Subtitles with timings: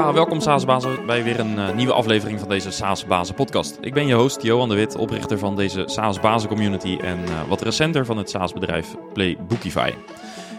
[0.00, 3.78] Welkom SaaS-bazen bij weer een uh, nieuwe aflevering van deze SaaS-bazen podcast.
[3.80, 7.62] Ik ben je host Johan de Wit, oprichter van deze SaaS-bazen community en uh, wat
[7.62, 9.92] recenter van het SaaS-bedrijf Playbookify.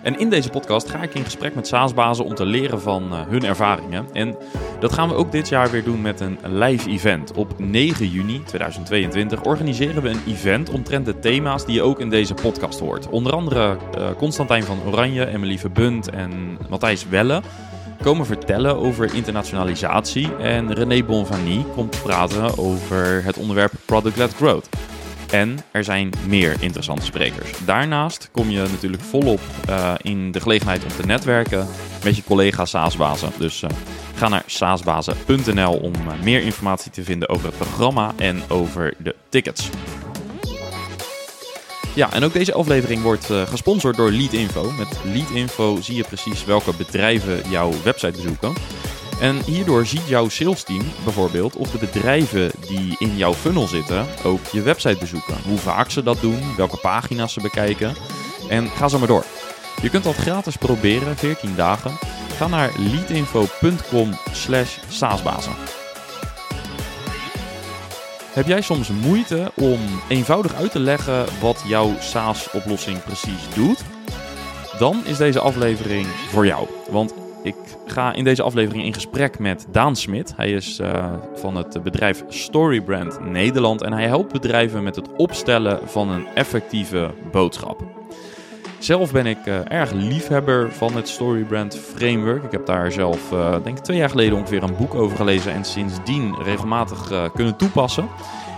[0.04, 3.20] En in deze podcast ga ik in gesprek met SaaS-bazen om te leren van uh,
[3.28, 4.08] hun ervaringen.
[4.14, 4.36] En
[4.80, 7.34] dat gaan we ook dit jaar weer doen met een live event.
[7.34, 12.10] Op 9 juni 2022 organiseren we een event omtrent de thema's die je ook in
[12.10, 13.10] deze podcast hoort.
[13.10, 13.78] Onder andere
[14.18, 17.42] Constantijn van Oranje, Emily Verbund en Matthijs Welle
[18.02, 20.36] komen vertellen over internationalisatie.
[20.36, 24.70] En René Bonvanie komt praten over het onderwerp Product-led Growth.
[25.32, 27.66] En er zijn meer interessante sprekers.
[27.66, 31.68] Daarnaast kom je natuurlijk volop uh, in de gelegenheid om te netwerken
[32.04, 33.32] met je collega SaaSbazen.
[33.38, 33.70] Dus uh,
[34.16, 39.16] ga naar saasbazen.nl om uh, meer informatie te vinden over het programma en over de
[39.30, 39.70] tickets.
[41.94, 44.72] Ja, en ook deze aflevering wordt uh, gesponsord door Leadinfo.
[44.72, 48.54] Met Leadinfo zie je precies welke bedrijven jouw website bezoeken.
[49.22, 54.06] En hierdoor ziet jouw sales team bijvoorbeeld of de bedrijven die in jouw funnel zitten
[54.24, 55.36] ook je website bezoeken.
[55.48, 57.96] Hoe vaak ze dat doen, welke pagina's ze bekijken.
[58.50, 59.26] En ga zo maar door.
[59.82, 61.92] Je kunt dat gratis proberen, 14 dagen.
[62.38, 65.81] Ga naar leadinfo.com slash saasbazen.
[68.32, 69.80] Heb jij soms moeite om
[70.10, 73.84] eenvoudig uit te leggen wat jouw SaaS-oplossing precies doet?
[74.80, 76.68] Dan is deze aflevering voor jou.
[76.90, 80.34] Want ik ga in deze aflevering in gesprek met Daan Smit.
[80.36, 85.90] Hij is uh, van het bedrijf Storybrand Nederland en hij helpt bedrijven met het opstellen
[85.90, 87.84] van een effectieve boodschap.
[88.82, 92.44] Zelf ben ik uh, erg liefhebber van het Storybrand Framework.
[92.44, 95.52] Ik heb daar zelf, uh, denk ik, twee jaar geleden ongeveer een boek over gelezen
[95.52, 98.08] en sindsdien regelmatig uh, kunnen toepassen.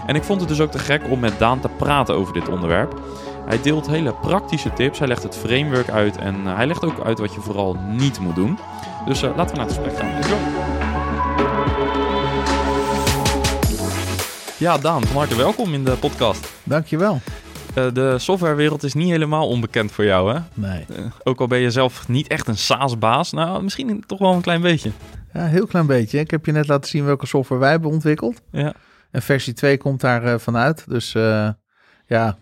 [0.06, 2.50] En ik vond het dus ook te gek om met Daan te praten over dit
[2.50, 3.00] onderwerp.
[3.46, 7.20] Hij deelt hele praktische tips, hij legt het framework uit en hij legt ook uit
[7.20, 8.58] wat je vooral niet moet doen.
[9.06, 10.12] Dus laten we naar het gesprek gaan.
[14.58, 16.50] Ja, Daan, van harte welkom in de podcast.
[16.64, 17.22] Dankjewel.
[17.78, 20.39] Uh, de softwarewereld is niet helemaal onbekend voor jou, hè?
[20.53, 20.85] Nee.
[20.89, 24.41] Uh, ook al ben je zelf niet echt een SaaS-baas, nou, misschien toch wel een
[24.41, 24.91] klein beetje.
[25.34, 26.19] Ja, een heel klein beetje.
[26.19, 28.41] Ik heb je net laten zien welke software wij hebben ontwikkeld.
[28.51, 28.73] Ja.
[29.11, 30.84] En versie 2 komt daar uh, vanuit.
[30.88, 31.11] Dus
[32.07, 32.38] ja,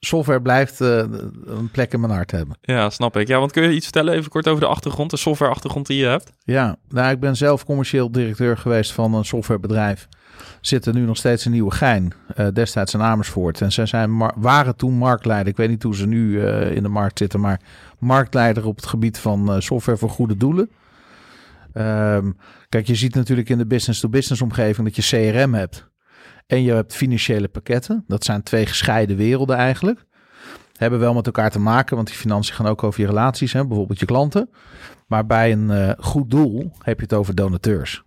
[0.00, 2.56] software blijft een plek in mijn hart hebben.
[2.60, 3.28] Ja, snap ik.
[3.28, 6.06] Ja, want kun je iets vertellen even kort over de achtergrond, de software-achtergrond die je
[6.06, 6.32] hebt?
[6.44, 10.08] Ja, nou, ik ben zelf commercieel directeur geweest van een softwarebedrijf
[10.66, 13.60] zitten nu nog steeds in Nieuwegein, uh, destijds in Amersfoort.
[13.60, 15.48] En zij zijn waren toen marktleider.
[15.48, 17.60] Ik weet niet hoe ze nu uh, in de markt zitten, maar
[17.98, 20.70] marktleider op het gebied van uh, software voor goede doelen.
[21.74, 22.36] Um,
[22.68, 25.90] kijk, je ziet natuurlijk in de business-to-business omgeving dat je CRM hebt.
[26.46, 28.04] En je hebt financiële pakketten.
[28.06, 30.04] Dat zijn twee gescheiden werelden eigenlijk.
[30.72, 33.66] Hebben wel met elkaar te maken, want die financiën gaan ook over je relaties, hè,
[33.66, 34.50] bijvoorbeeld je klanten.
[35.06, 38.02] Maar bij een goed doel heb je het over donateurs.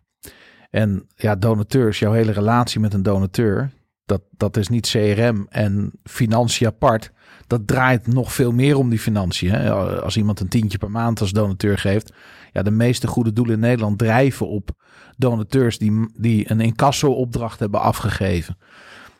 [0.75, 3.72] En ja, donateurs, jouw hele relatie met een donateur,
[4.06, 7.12] dat, dat is niet CRM en financiën apart.
[7.47, 9.52] Dat draait nog veel meer om die financiën.
[9.52, 9.72] Hè?
[10.02, 12.14] Als iemand een tientje per maand als donateur geeft.
[12.52, 14.69] Ja, de meeste goede doelen in Nederland drijven op
[15.18, 18.58] donateurs die, die een incasso-opdracht hebben afgegeven.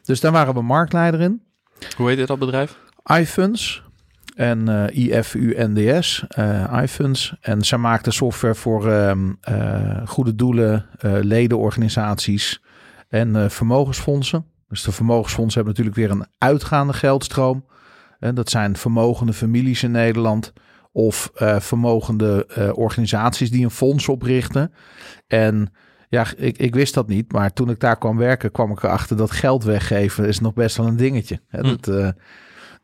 [0.04, 1.42] Dus daar waren we marktleider in.
[1.98, 2.78] Hoe heet dit dat bedrijf?
[3.04, 3.84] iFunds
[4.36, 7.36] en uh, IFUNDS, uh, iFunds.
[7.42, 9.12] En zij maakten software voor uh,
[10.06, 12.62] goede doelen, ledenorganisaties
[13.10, 14.46] en vermogensfondsen.
[14.68, 17.66] Dus de vermogensfondsen hebben natuurlijk weer een uitgaande geldstroom.
[18.20, 20.54] En dat zijn vermogende families in Nederland
[20.92, 24.74] of vermogende organisaties die een fonds oprichten.
[25.28, 25.74] En
[26.10, 29.18] ja, ik, ik wist dat niet, maar toen ik daar kwam werken, kwam ik erachter
[29.18, 31.40] dat geld weggeven is nog best wel een dingetje.
[31.48, 31.60] Hè?
[31.60, 31.76] Hm.
[31.80, 32.14] Dat,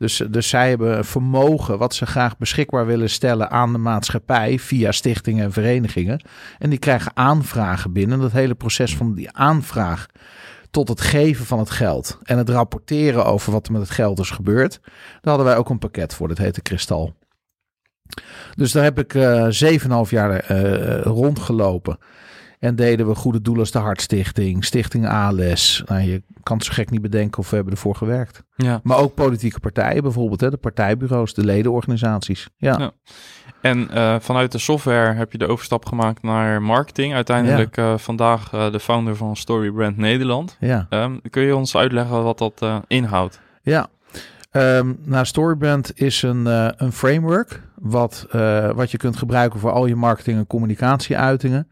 [0.01, 4.91] dus, dus zij hebben vermogen wat ze graag beschikbaar willen stellen aan de maatschappij via
[4.91, 6.21] stichtingen en verenigingen.
[6.59, 8.19] En die krijgen aanvragen binnen.
[8.19, 10.05] Dat hele proces van die aanvraag
[10.71, 14.19] tot het geven van het geld en het rapporteren over wat er met het geld
[14.19, 14.79] is gebeurd.
[14.81, 17.13] Daar hadden wij ook een pakket voor, dat heette Kristal.
[18.55, 19.47] Dus daar heb ik uh,
[20.05, 21.97] 7,5 jaar uh, rondgelopen.
[22.61, 25.83] En deden we goede doelen als de Hartstichting, Stichting ALS.
[25.85, 28.43] Nou, je kan het zo gek niet bedenken of we hebben ervoor gewerkt.
[28.55, 28.79] Ja.
[28.83, 32.49] Maar ook politieke partijen bijvoorbeeld, hè, de partijbureaus, de ledenorganisaties.
[32.57, 32.75] Ja.
[32.79, 32.91] ja.
[33.61, 37.13] En uh, vanuit de software heb je de overstap gemaakt naar marketing.
[37.13, 37.91] Uiteindelijk ja.
[37.91, 40.57] uh, vandaag uh, de founder van Storybrand Nederland.
[40.59, 40.87] Ja.
[40.89, 43.39] Um, kun je ons uitleggen wat dat inhoudt?
[43.61, 43.87] Ja.
[44.51, 46.45] Um, nou, Storybrand is een,
[46.83, 48.27] een framework wat,
[48.75, 51.67] wat je kunt gebruiken voor al je marketing- en communicatieuitingen.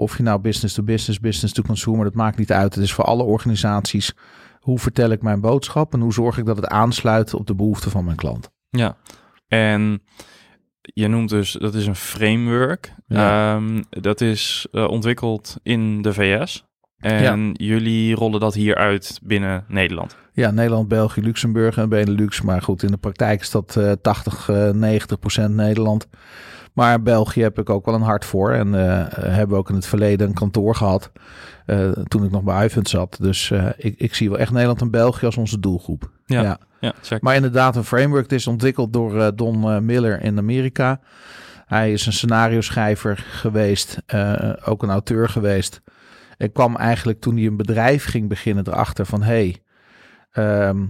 [0.00, 2.74] Of je nou business to business, business to consumer, dat maakt niet uit.
[2.74, 4.12] Het is voor alle organisaties.
[4.60, 7.90] Hoe vertel ik mijn boodschap en hoe zorg ik dat het aansluit op de behoeften
[7.90, 8.50] van mijn klant?
[8.70, 8.96] Ja,
[9.48, 10.02] en
[10.80, 12.94] je noemt dus, dat is een framework.
[13.06, 13.54] Ja.
[13.54, 16.64] Ehm, dat is eh, ontwikkeld in de VS.
[17.00, 20.16] En jullie rollen dat hier uit binnen Nederland.
[20.32, 22.40] Ja, Nederland, België, Luxemburg en Benelux.
[22.40, 26.08] Maar goed, in de praktijk is dat eh 80, eh 90 procent Nederland.
[26.72, 28.52] Maar België heb ik ook wel een hart voor.
[28.52, 31.10] En eh, hebben we ook in het verleden een kantoor gehad.
[31.66, 33.16] eh, toen ik nog bij Ivent zat.
[33.20, 36.10] Dus eh, ik, ik zie wel echt Nederland en België als onze doelgroep.
[36.26, 36.58] Ja.
[36.80, 37.22] Ja, check.
[37.22, 41.00] Maar inderdaad, een framework het is ontwikkeld door Don Miller in Amerika.
[41.66, 44.02] Hij is een scenario schrijver geweest,
[44.64, 45.82] ook een auteur geweest.
[46.36, 49.22] En kwam eigenlijk toen hij een bedrijf ging beginnen erachter van...
[49.22, 49.62] hey,
[50.30, 50.86] ehm,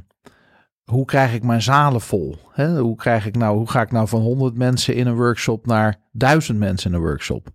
[0.91, 2.39] hoe krijg ik mijn zalen vol?
[2.55, 6.01] Hoe, krijg ik nou, hoe ga ik nou van 100 mensen in een workshop naar
[6.13, 7.49] 1000 mensen in een workshop?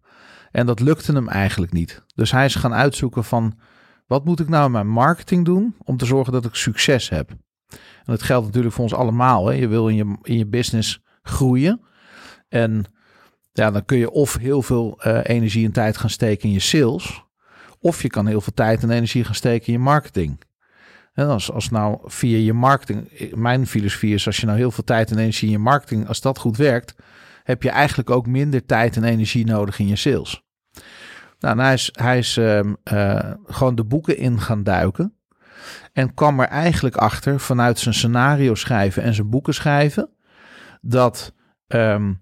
[0.51, 2.03] En dat lukte hem eigenlijk niet.
[2.15, 3.57] Dus hij is gaan uitzoeken van...
[4.07, 7.29] wat moet ik nou in mijn marketing doen om te zorgen dat ik succes heb?
[7.69, 9.51] En dat geldt natuurlijk voor ons allemaal.
[9.51, 11.81] Je wil in je, in je business groeien.
[12.49, 12.85] En
[13.51, 16.59] ja, dan kun je of heel veel eh, energie en tijd gaan steken in je
[16.59, 17.23] sales.
[17.79, 20.39] Of je kan heel veel tijd en energie gaan steken in je marketing.
[21.15, 24.83] En als, als nou via je marketing, mijn filosofie is als je nou heel veel
[24.83, 26.95] tijd en energie in je marketing, als dat goed werkt,
[27.44, 30.44] heb je eigenlijk ook minder tijd en energie nodig in je sales.
[31.39, 35.13] Nou, hij is, hij is ehm, eh, gewoon de boeken in gaan duiken.
[35.94, 40.09] En kwam er eigenlijk achter vanuit zijn scenario schrijven en zijn boeken schrijven.
[40.81, 41.33] Dat
[41.67, 42.13] ehm,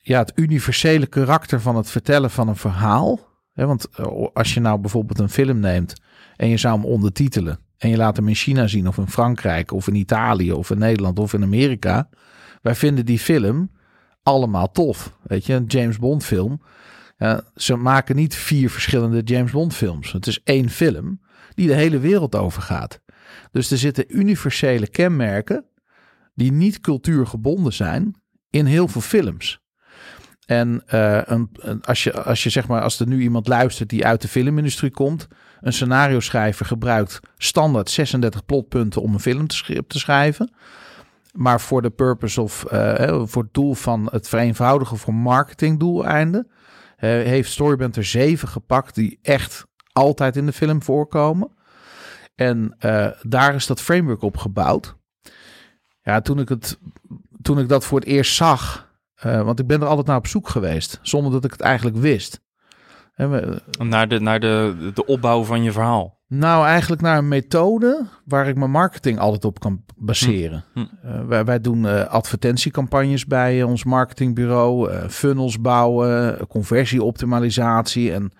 [0.00, 3.20] ja, het universele karakter van het vertellen van een verhaal.
[3.52, 6.00] Hè, want eh, als je nou bijvoorbeeld een film neemt
[6.36, 7.63] en je zou hem ondertitelen.
[7.78, 10.78] En je laat hem in China zien of in Frankrijk of in Italië of in
[10.78, 12.08] Nederland of in Amerika.
[12.62, 13.70] Wij vinden die film
[14.22, 15.16] allemaal tof.
[15.22, 16.60] Weet je, een James Bond film.
[17.54, 20.12] Ze maken niet vier verschillende James Bond films.
[20.12, 21.20] Het is één film
[21.54, 23.00] die de hele wereld overgaat.
[23.52, 25.64] Dus er zitten universele kenmerken
[26.34, 28.14] die niet cultuurgebonden zijn
[28.50, 29.62] in heel veel films.
[30.46, 34.06] En een, een, als, je, als je zeg maar, als er nu iemand luistert die
[34.06, 35.28] uit de filmindustrie komt,
[35.64, 40.54] een scenario schrijver gebruikt standaard 36 plotpunten om een film te, schrijven.
[41.32, 46.54] Maar voor de purpose of uh, voor het doel van het vereenvoudigen voor marketingdoeleinden, uh,
[47.00, 51.50] heeft Storyband er zeven gepakt die echt altijd in de film voorkomen.
[52.34, 54.96] En uh, daar is dat framework op gebouwd.
[56.02, 56.78] Ja, toen ik, het,
[57.42, 58.92] toen ik dat voor het eerst zag,
[59.26, 61.96] uh, want ik ben er altijd naar op zoek geweest, zonder dat ik het eigenlijk
[61.96, 62.43] wist.
[63.14, 66.22] We, naar de, naar de, de opbouw van je verhaal.
[66.28, 70.64] Nou, eigenlijk naar een methode waar ik mijn marketing altijd op kan baseren.
[70.72, 70.78] Hm.
[70.78, 70.86] Hm.
[71.06, 78.12] Uh, wij, wij, doen uh, advertentiecampagnes bij ons marketingbureau, funnels bouwen, conversieoptimalisatie.
[78.12, 78.32] En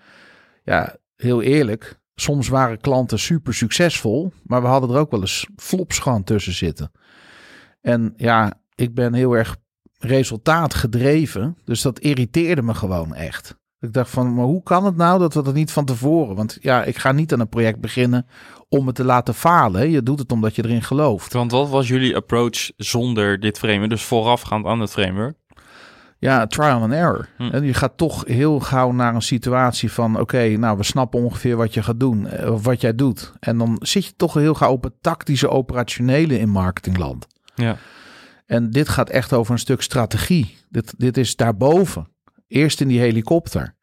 [0.63, 5.47] ja, heel eerlijk, soms waren klanten super succesvol, maar we hadden er ook wel eens
[5.55, 6.91] flops gewoon tussen zitten.
[7.81, 9.57] En ja, ik ben heel erg
[9.97, 13.57] resultaatgedreven, dus dat irriteerde me gewoon echt.
[13.85, 16.35] Ik dacht van, maar hoe kan het nou dat we dat niet van tevoren?
[16.35, 18.27] Want ja, ik ga niet aan een project beginnen
[18.69, 19.89] om het te laten falen.
[19.89, 21.33] Je doet het omdat je erin gelooft.
[21.33, 25.35] Want wat was jullie approach zonder dit framework, dus voorafgaand aan het framework?
[26.19, 27.27] Ja, trial and error.
[27.37, 27.43] Hm.
[27.43, 30.11] En je gaat toch heel gauw naar een situatie van...
[30.11, 33.33] oké, okay, nou, we snappen ongeveer wat je gaat doen, of wat jij doet.
[33.39, 37.27] En dan zit je toch heel gauw op het tactische, operationele in marketingland.
[37.55, 37.77] Ja.
[38.45, 40.57] En dit gaat echt over een stuk strategie.
[40.69, 42.07] Dit, dit is daarboven.
[42.47, 43.74] Eerst in die helikopter.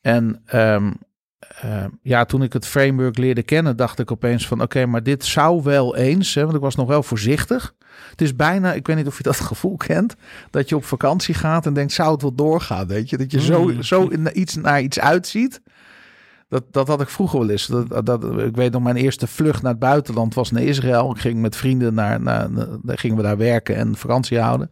[0.00, 0.94] En um,
[1.64, 4.56] uh, ja, toen ik het framework leerde kennen, dacht ik opeens van...
[4.56, 7.74] oké, okay, maar dit zou wel eens, hè, want ik was nog wel voorzichtig...
[8.10, 10.14] Het is bijna, ik weet niet of je dat gevoel kent,
[10.50, 12.86] dat je op vakantie gaat en denkt, zou het wel doorgaan?
[12.86, 13.82] Weet je, dat je zo, Mm.
[13.82, 15.60] zo in, iets naar iets uitziet.
[16.50, 17.66] Dat, dat had ik vroeger wel eens.
[17.66, 21.10] Dat, dat, ik weet nog, mijn eerste vlucht naar het buitenland was naar Israël.
[21.10, 22.50] Ik ging met vrienden naar, naar,
[22.82, 24.70] naar gingen we daar werken en vakantie houden.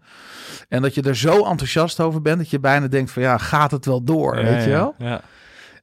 [0.69, 3.71] En dat je er zo enthousiast over bent, dat je bijna denkt van ja, gaat
[3.71, 4.95] het wel door, Ja, weet je wel?
[4.99, 5.21] Ja.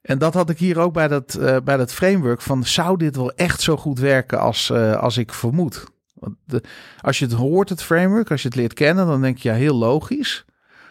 [0.02, 3.16] En dat had ik hier ook bij dat, uh, bij dat framework van, zou dit
[3.16, 5.84] wel echt zo goed werken als, uh, als ik vermoed?
[6.14, 6.64] Want de,
[7.02, 9.56] als je het hoort, het framework, als je het leert kennen, dan denk je ja,
[9.56, 10.46] heel logisch.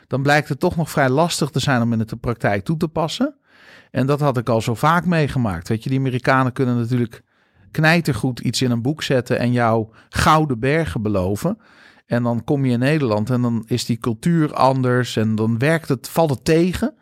[0.07, 2.89] Dan blijkt het toch nog vrij lastig te zijn om in de praktijk toe te
[2.89, 3.35] passen.
[3.95, 5.69] En dat had ik al zo vaak meegemaakt.
[5.69, 7.23] Weet je, die Amerikanen kunnen natuurlijk
[7.71, 11.59] knijtergoed iets in een boek zetten en jou gouden bergen beloven.
[12.07, 15.89] En dan kom je in Nederland en dan is die cultuur anders en dan werkt
[15.89, 16.95] het, valt het tegen.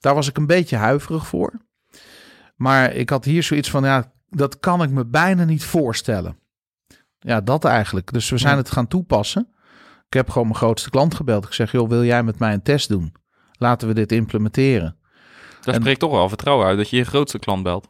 [0.00, 1.52] Daar was ik een beetje huiverig voor.
[2.56, 6.38] Maar ik had hier zoiets van, ja, dat kan ik me bijna niet voorstellen.
[7.18, 8.12] Ja, dat eigenlijk.
[8.12, 9.48] Dus we zijn het gaan toepassen.
[10.06, 11.44] Ik heb gewoon mijn grootste klant gebeld.
[11.44, 13.14] Ik zeg, joh, wil jij met mij een test doen?
[13.52, 14.96] Laten we dit implementeren.
[15.66, 17.86] Daar en, spreekt toch wel vertrouwen uit dat je je grootste klant belt.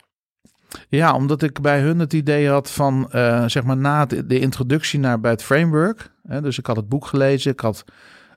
[0.89, 4.39] Ja, omdat ik bij hun het idee had van, uh, zeg maar, na de, de,
[4.39, 6.13] introductie naar bij het framework.
[6.23, 7.85] Hè, dus ik had het boek gelezen, ik had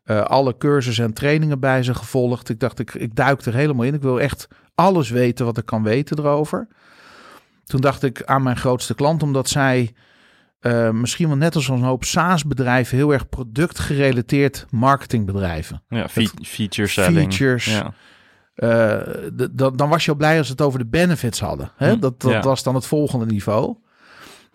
[0.06, 2.50] Uh, alle cursussen en trainingen bij ze gevolgd.
[2.50, 3.94] Ik dacht, ik, ik duik er helemaal in.
[3.94, 6.68] Ik wil echt alles weten wat ik kan weten erover.
[7.64, 9.94] Toen dacht ik aan mijn grootste klant, omdat zij
[10.62, 15.84] uh, misschien wel net als een hoop SaaS-bedrijven heel erg productgerelateerd marketingbedrijven.
[15.88, 17.34] Ja, fe feature selling.
[17.34, 17.66] Features.
[17.66, 17.94] Ja.
[18.64, 18.70] Uh,
[19.34, 21.72] de, dan was je al blij als het over de benefits hadden.
[21.76, 21.92] Hè?
[21.92, 23.76] Hm, dat dat was dan het volgende niveau.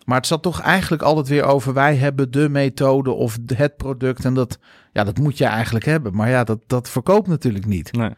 [0.05, 4.25] Maar het zat toch eigenlijk altijd weer over wij hebben de methode of het product.
[4.25, 4.59] En dat,
[4.93, 6.15] ja, dat moet je eigenlijk hebben.
[6.15, 7.93] Maar ja, dat, dat verkoopt natuurlijk niet.
[7.93, 8.11] Nee.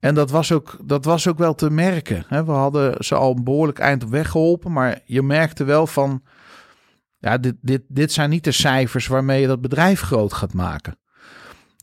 [0.00, 2.24] En dat was ook, dat was ook wel te merken.
[2.26, 2.44] Hè?
[2.44, 4.72] We hadden ze al een behoorlijk eind op weg geholpen.
[4.72, 6.22] Maar je merkte wel van,
[7.18, 10.98] ja, dit, dit, dit zijn niet de cijfers waarmee je dat bedrijf groot gaat maken.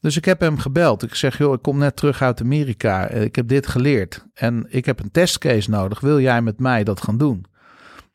[0.01, 1.03] Dus ik heb hem gebeld.
[1.03, 3.07] Ik zeg, joh, ik kom net terug uit Amerika.
[3.07, 4.25] Ik heb dit geleerd.
[4.33, 5.99] En ik heb een testcase nodig.
[5.99, 7.45] Wil jij met mij dat gaan doen?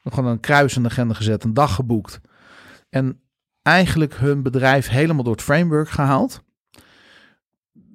[0.05, 2.21] Gewoon een kruis in de agenda gezet, een dag geboekt.
[2.89, 3.21] En
[3.63, 6.43] eigenlijk hun bedrijf helemaal door het framework gehaald.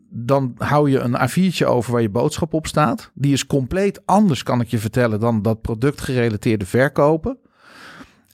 [0.10, 3.12] Dan hou je een A4'tje over waar je boodschap op staat.
[3.13, 7.38] Die is compleet anders, kan ik je vertellen, dan dat productgerelateerde verkopen.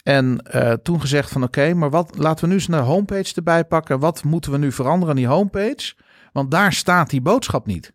[0.03, 3.65] En uh, toen gezegd van oké, maar wat laten we nu eens een homepage erbij
[3.65, 3.99] pakken.
[3.99, 5.93] Wat moeten we nu veranderen aan die homepage?
[6.31, 7.93] Want daar staat die boodschap niet.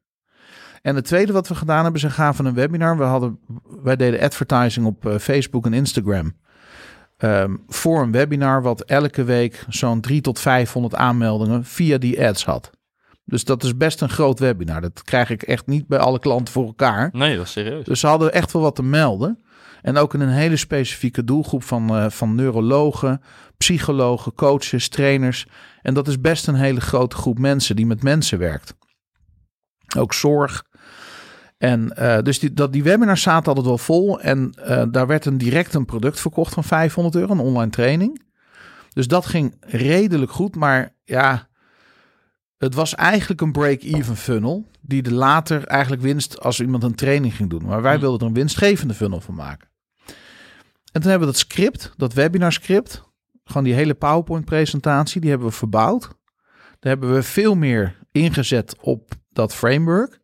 [0.82, 2.96] En het tweede wat we gedaan hebben, ze gaven een webinar.
[2.96, 3.38] We hadden,
[3.82, 6.36] wij deden advertising op uh, Facebook en Instagram.
[7.18, 12.44] Um, voor een webinar wat elke week zo'n 3 tot 500 aanmeldingen via die ads
[12.44, 12.70] had.
[13.24, 14.80] Dus dat is best een groot webinar.
[14.80, 17.08] Dat krijg ik echt niet bij alle klanten voor elkaar.
[17.12, 17.84] Nee, dat is serieus.
[17.84, 19.38] Dus ze hadden echt wel wat te melden.
[19.82, 23.22] En ook in een hele specifieke doelgroep van, uh, van neurologen,
[23.56, 25.46] psychologen, coaches, trainers.
[25.82, 28.74] En dat is best een hele grote groep mensen die met mensen werkt.
[29.96, 30.64] Ook zorg.
[31.58, 34.20] En uh, dus die, dat, die webinars zaten altijd wel vol.
[34.20, 38.22] En uh, daar werd een direct een product verkocht van 500 euro, een online training.
[38.92, 40.56] Dus dat ging redelijk goed.
[40.56, 41.48] Maar ja,
[42.58, 44.66] het was eigenlijk een break-even funnel.
[44.80, 47.64] Die de later eigenlijk winst als iemand een training ging doen.
[47.64, 48.00] Maar wij hm.
[48.00, 49.68] wilden er een winstgevende funnel van maken.
[50.92, 53.02] En toen hebben we dat script, dat webinar script,
[53.44, 56.02] gewoon die hele PowerPoint presentatie, die hebben we verbouwd.
[56.80, 60.20] Daar hebben we veel meer ingezet op dat framework.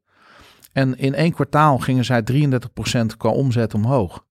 [0.72, 4.24] En in één kwartaal gingen zij 33% qua omzet omhoog.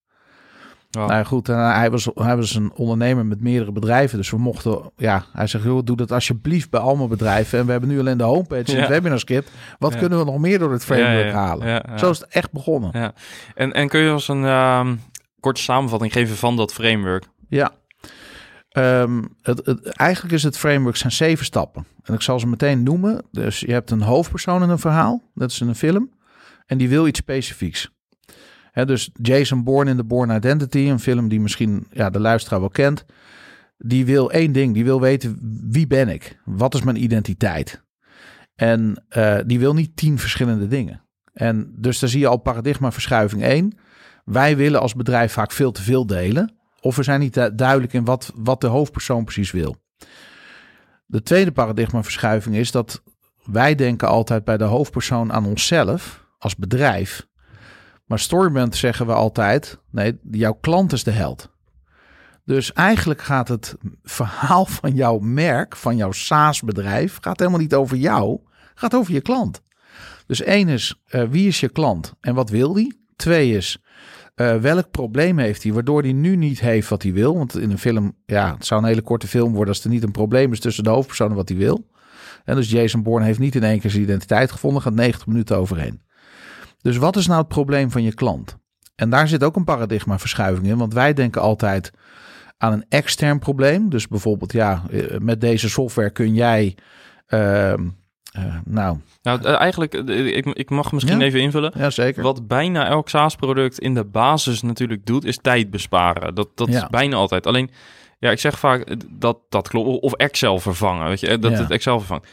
[0.97, 4.17] Nou goed, hij, was, hij was een ondernemer met meerdere bedrijven.
[4.17, 7.59] Dus we mochten, ja, hij zegt, joh, doe dat alsjeblieft bij allemaal bedrijven.
[7.59, 9.51] En we hebben nu alleen de homepage en het webinar script.
[9.79, 11.99] Wat kunnen we nog meer door het framework halen?
[11.99, 12.89] Zo is het echt begonnen.
[12.93, 13.13] Ja.
[13.55, 14.89] En, en kun je als een uh,
[15.39, 17.25] korte samenvatting geven van dat framework?
[17.49, 17.71] Ja.
[18.77, 21.85] Um, het, het, eigenlijk is het framework zijn zeven stappen.
[22.03, 23.21] En ik zal ze meteen noemen.
[23.31, 25.21] Dus je hebt een hoofdpersoon in een verhaal.
[25.33, 26.11] Dat is in een film.
[26.65, 27.91] En die wil iets specifieks
[28.73, 32.69] dus Jason Bourne in The Bourne Identity, een film die misschien ja, de luisteraar wel
[32.69, 33.05] kent.
[33.77, 35.37] Die wil één ding, die wil weten
[35.69, 36.39] wie ben ik?
[36.45, 37.83] Wat is mijn identiteit?
[38.55, 41.01] En uh, die wil niet tien verschillende dingen.
[41.33, 43.77] En dus daar zie je al paradigmaverschuiving één.
[44.25, 46.57] Wij willen als bedrijf vaak veel te veel delen.
[46.79, 49.75] Of we zijn niet duidelijk in wat, wat de hoofdpersoon precies wil.
[51.05, 53.03] De tweede paradigmaverschuiving is dat
[53.43, 57.27] wij denken altijd bij de hoofdpersoon aan onszelf als bedrijf.
[58.05, 61.51] Maar Storyband zeggen we altijd: nee, jouw klant is de held.
[62.45, 67.97] Dus eigenlijk gaat het verhaal van jouw merk, van jouw SaaS-bedrijf, gaat helemaal niet over
[67.97, 68.39] jou,
[68.75, 69.61] gaat over je klant.
[70.25, 73.01] Dus één is, uh, wie is je klant en wat wil die?
[73.15, 73.77] Twee is,
[74.35, 77.37] uh, welk probleem heeft hij, waardoor hij nu niet heeft wat hij wil?
[77.37, 80.03] Want in een film, ja, het zou een hele korte film worden als er niet
[80.03, 81.87] een probleem is tussen de hoofdpersonen wat hij wil.
[82.43, 85.57] En dus Jason Bourne heeft niet in één keer zijn identiteit gevonden, gaat 90 minuten
[85.57, 86.01] overheen.
[86.83, 88.57] Dus wat is nou het probleem van je klant?
[88.95, 91.91] En daar zit ook een paradigmaverschuiving in, want wij denken altijd
[92.57, 93.89] aan een extern probleem.
[93.89, 96.75] Dus bijvoorbeeld, ja, eh, met deze software kun jij.
[97.27, 101.71] Uh, uh, nou, nou, eh, eigenlijk, ik, ik mag misschien even invullen.
[101.77, 102.23] Ja, zeker.
[102.23, 106.35] Wat bijna elk SaaS-product in de basis natuurlijk doet, is tijd besparen.
[106.35, 107.47] Dat, dat is bijna altijd.
[107.47, 107.69] Alleen,
[108.19, 110.01] ja, ik zeg vaak dat dat klopt.
[110.01, 112.27] Of Excel vervangen, weet je, dat het Excel vervangt.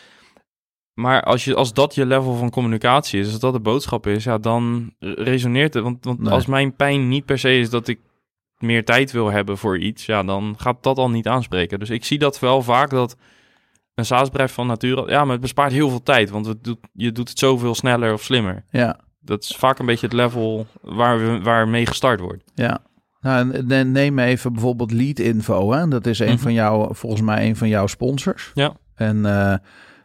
[0.95, 4.25] Maar als, je, als dat je level van communicatie is, als dat de boodschap is,
[4.25, 5.83] ja, dan resoneert het.
[5.83, 7.99] Want, want als mijn pijn niet per se is dat ik
[8.59, 11.79] meer tijd wil hebben voor iets, ja, dan gaat dat al niet aanspreken.
[11.79, 13.17] Dus ik zie dat wel vaak dat
[13.95, 17.13] een SaaS-bedrijf van nature, ja, maar het bespaart heel veel tijd, want het doet, je
[17.13, 18.65] doet het zoveel sneller of slimmer.
[18.71, 19.01] Ja.
[19.21, 22.43] Dat is vaak een beetje het level waar, we, waar mee gestart wordt.
[22.55, 22.81] Ja.
[23.21, 25.73] Nou, neem even bijvoorbeeld Lead Info.
[25.73, 25.89] Hè?
[25.89, 26.39] Dat is een mhm.
[26.39, 28.51] van jouw, volgens mij een van jouw sponsors.
[28.55, 28.77] Ja.
[28.95, 29.55] En uh,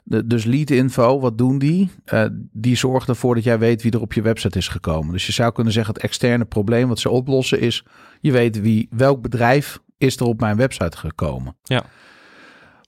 [0.08, 1.90] de, dus lead info, wat doen die?
[2.14, 5.12] Uh, die zorgen ervoor dat jij weet wie er op je website is gekomen.
[5.12, 7.86] Dus je zou kunnen zeggen het externe probleem wat ze oplossen is...
[8.22, 11.56] je weet wie, welk bedrijf is er op mijn website gekomen.
[11.64, 11.84] Ja.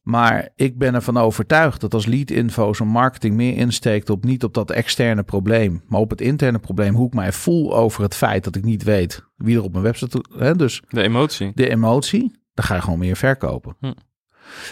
[0.03, 4.43] Maar ik ben ervan overtuigd dat als lead info zo'n marketing meer insteekt op niet
[4.43, 8.15] op dat externe probleem, maar op het interne probleem, hoe ik mij voel over het
[8.15, 10.24] feit dat ik niet weet wie er op mijn website.
[10.38, 11.51] Hè, dus De emotie.
[11.55, 13.75] de emotie, dan ga je gewoon meer verkopen.
[13.79, 13.91] Hm.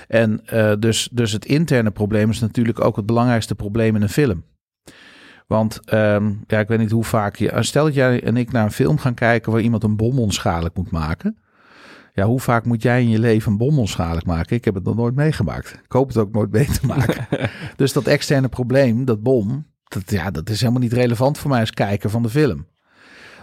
[0.07, 4.09] En eh, dus, dus het interne probleem is natuurlijk ook het belangrijkste probleem in een
[4.09, 4.43] film.
[5.47, 7.63] Want ehm, ja, ik weet niet hoe vaak je.
[7.63, 10.75] Stel dat jij en ik naar een film gaan kijken waar iemand een bom onschadelijk
[10.75, 11.37] moet maken.
[12.13, 14.55] Ja, hoe vaak moet jij in je leven een bom onschadelijk maken?
[14.55, 15.73] Ik heb het nog nooit meegemaakt.
[15.73, 17.27] Ik hoop het ook nooit mee te maken.
[17.75, 21.59] dus dat externe probleem, dat bom, dat, ja, dat is helemaal niet relevant voor mij
[21.59, 22.67] als kijker van de film.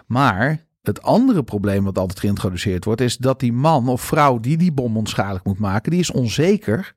[0.06, 4.56] Maar het andere probleem wat altijd geïntroduceerd wordt, is dat die man of vrouw die
[4.56, 6.94] die bom onschadelijk moet maken, die is onzeker.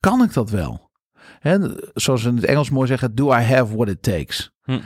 [0.00, 0.90] Kan ik dat wel?
[1.38, 1.58] Hè,
[1.94, 4.50] zoals ze in het Engels mooi zeggen, do I have what it takes?
[4.62, 4.78] Hm.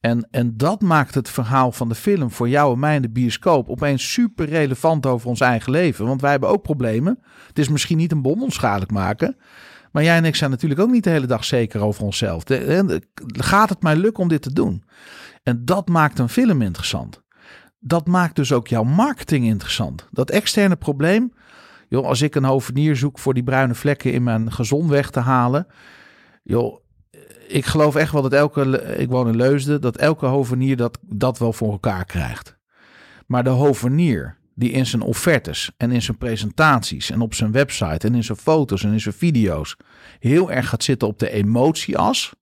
[0.00, 3.10] En, en dat maakt het verhaal van de film voor jou en mij in de
[3.10, 6.06] bioscoop opeens super relevant over ons eigen leven.
[6.06, 7.18] Want wij hebben ook problemen.
[7.46, 9.36] Het is misschien niet een bom onschadelijk maken.
[9.92, 12.44] Maar jij en ik zijn natuurlijk ook niet de hele dag zeker over onszelf.
[12.44, 14.84] De- Gaat het mij lukken om dit te doen?
[15.42, 17.22] En dat maakt een film interessant.
[17.86, 20.08] Dat maakt dus ook jouw marketing interessant.
[20.10, 21.32] Dat externe probleem.
[21.88, 25.20] Joh, als ik een hovenier zoek voor die bruine vlekken in mijn gezond weg te
[25.20, 25.66] halen.
[26.42, 26.80] Joh,
[27.48, 31.38] ik geloof echt wel dat elke, ik woon in Leusden, dat elke hovenier dat, dat
[31.38, 32.56] wel voor elkaar krijgt.
[33.26, 38.06] Maar de hovenier die in zijn offertes en in zijn presentaties en op zijn website
[38.06, 39.76] en in zijn foto's en in zijn video's
[40.18, 42.32] heel erg gaat zitten op de emotieas.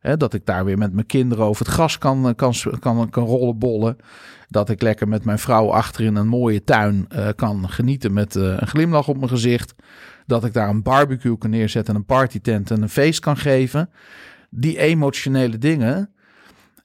[0.00, 3.24] Hè, dat ik daar weer met mijn kinderen over het gras kan, kan, kan, kan
[3.24, 3.96] rollen bollen.
[4.54, 8.36] Dat ik lekker met mijn vrouw achter in een mooie tuin eh, kan genieten met
[8.36, 9.74] eh, een glimlach op mijn gezicht.
[10.26, 13.90] Dat ik daar een barbecue kan neerzetten, een partytent en een feest kan geven.
[14.50, 16.14] Die emotionele dingen,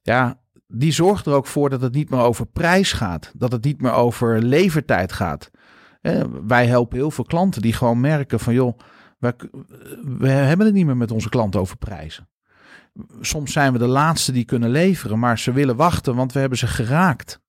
[0.01, 3.31] ja, die zorgen er ook voor dat het niet meer over prijs gaat.
[3.35, 5.51] Dat het niet meer over levertijd gaat.
[6.01, 8.79] Eh, wij helpen heel veel klanten die gewoon merken van joh,
[10.17, 12.29] we hebben het niet meer met onze klanten over prijzen.
[13.21, 16.57] Soms zijn we de laatste die kunnen leveren, maar ze willen wachten, want we hebben
[16.57, 17.39] ze geraakt.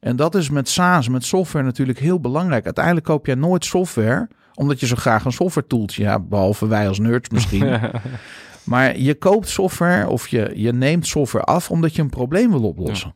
[0.00, 2.64] En dat is met SaaS, met software natuurlijk heel belangrijk.
[2.64, 6.88] Uiteindelijk koop jij nooit software, omdat je zo graag een software toeltje hebt, behalve wij
[6.88, 7.80] als nerds misschien.
[8.64, 12.62] maar je koopt software of je, je neemt software af omdat je een probleem wil
[12.62, 13.14] oplossen.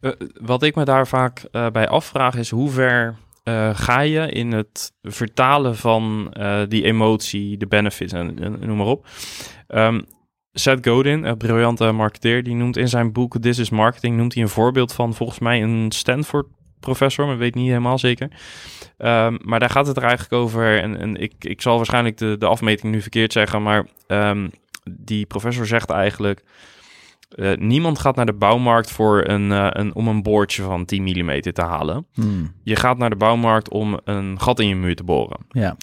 [0.00, 0.10] Eh,
[0.40, 4.52] wat ik me daar vaak eh, bij afvraag is hoe ver eh, ga je in
[4.52, 6.34] het vertalen van
[6.68, 9.06] die emotie, de benefits en, en noem maar op.
[9.66, 10.00] Ehm,
[10.58, 14.42] Seth Godin, een briljante marketeer, die noemt in zijn boek This is Marketing, noemt hij
[14.42, 16.46] een voorbeeld van volgens mij een Stanford
[16.80, 18.30] professor, maar weet niet helemaal zeker.
[18.98, 22.36] Ehm, maar daar gaat het er eigenlijk over, en, en ik, ik zal waarschijnlijk de,
[22.38, 24.48] de afmeting nu verkeerd zeggen, maar ehm,
[24.90, 26.42] die professor zegt eigenlijk,
[27.28, 31.02] eh, niemand gaat naar de bouwmarkt voor een, eh, een, om een boordje van 10
[31.02, 32.06] mm te halen.
[32.14, 35.38] Hmm, Je gaat naar de bouwmarkt om een gat in je muur te boren.
[35.48, 35.76] ja,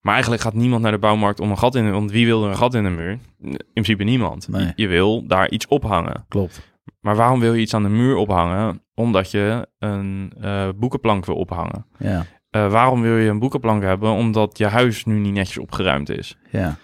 [0.00, 1.90] Maar eigenlijk gaat niemand naar de bouwmarkt om een gat in...
[1.92, 3.18] Want wie wil er een gat in de muur?
[3.40, 4.48] In principe niemand.
[4.48, 4.64] Nee.
[4.64, 6.24] Je, je wil daar iets ophangen.
[6.28, 6.66] klopt.
[7.00, 8.82] Maar waarom wil je iets aan de muur ophangen?
[8.94, 11.86] Omdat je een eh, boekenplank wil ophangen.
[11.98, 14.10] Ja, Eh, waarom wil je een boekenplank hebben?
[14.10, 16.36] Omdat je huis nu niet netjes opgeruimd is.
[16.50, 16.76] ja,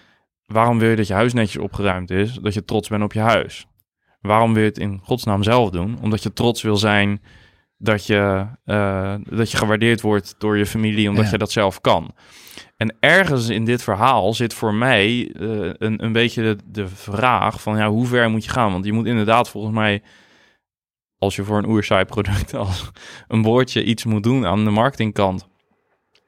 [0.45, 2.33] Waarom wil je dat je huis netjes opgeruimd is?
[2.33, 3.65] Dat je trots bent op je huis.
[4.21, 5.97] Waarom wil je het in godsnaam zelf doen?
[6.01, 7.21] Omdat je trots wil zijn
[7.77, 11.31] dat je, eh, dat je gewaardeerd wordt door je familie, omdat Ja.
[11.31, 12.13] je dat zelf kan.
[12.77, 17.61] En ergens in dit verhaal zit voor mij eh, een, een beetje de, de vraag
[17.61, 18.71] van ja, hoe ver moet je gaan?
[18.71, 20.01] Want je moet inderdaad volgens mij,
[21.17, 22.91] als je voor een oersaai product als
[23.27, 25.47] een woordje iets moet doen aan de marketingkant,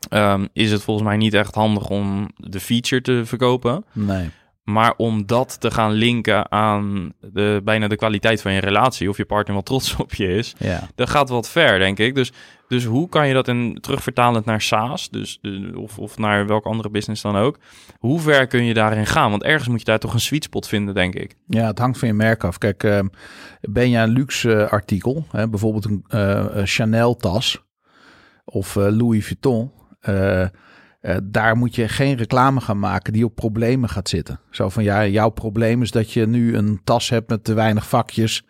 [0.10, 3.86] ehm, is het volgens mij niet echt handig om de feature te verkopen.
[3.94, 4.30] nee.
[4.70, 9.18] Maar om dat te gaan linken aan de, bijna de kwaliteit van je relatie, of
[9.18, 12.16] je partner wel trots op je is, Ja, dat gaat wat ver, denk ik.
[12.16, 12.32] Dus,
[12.68, 15.40] dus hoe kan je dat in, terugvertalen naar SaaS, dus,
[15.76, 17.60] of, of naar welke andere business dan ook?
[18.00, 19.30] Hoe ver kun je daarin gaan?
[19.30, 21.36] Want ergens moet je daar toch een sweet spot vinden, denk ik.
[21.48, 22.58] Ja, het hangt van je merk af.
[22.58, 23.00] Kijk, eh,
[23.62, 27.66] ben je een luxe eh, artikel, hè, bijvoorbeeld een eh, Chanel tas
[28.46, 29.72] of eh, Louis Vuitton,
[31.00, 34.40] eh, daar moet je geen reclame gaan maken die op problemen gaat zitten.
[34.52, 37.88] Zo van ja, jouw probleem is dat je nu een tas hebt met te weinig
[37.88, 38.44] vakjes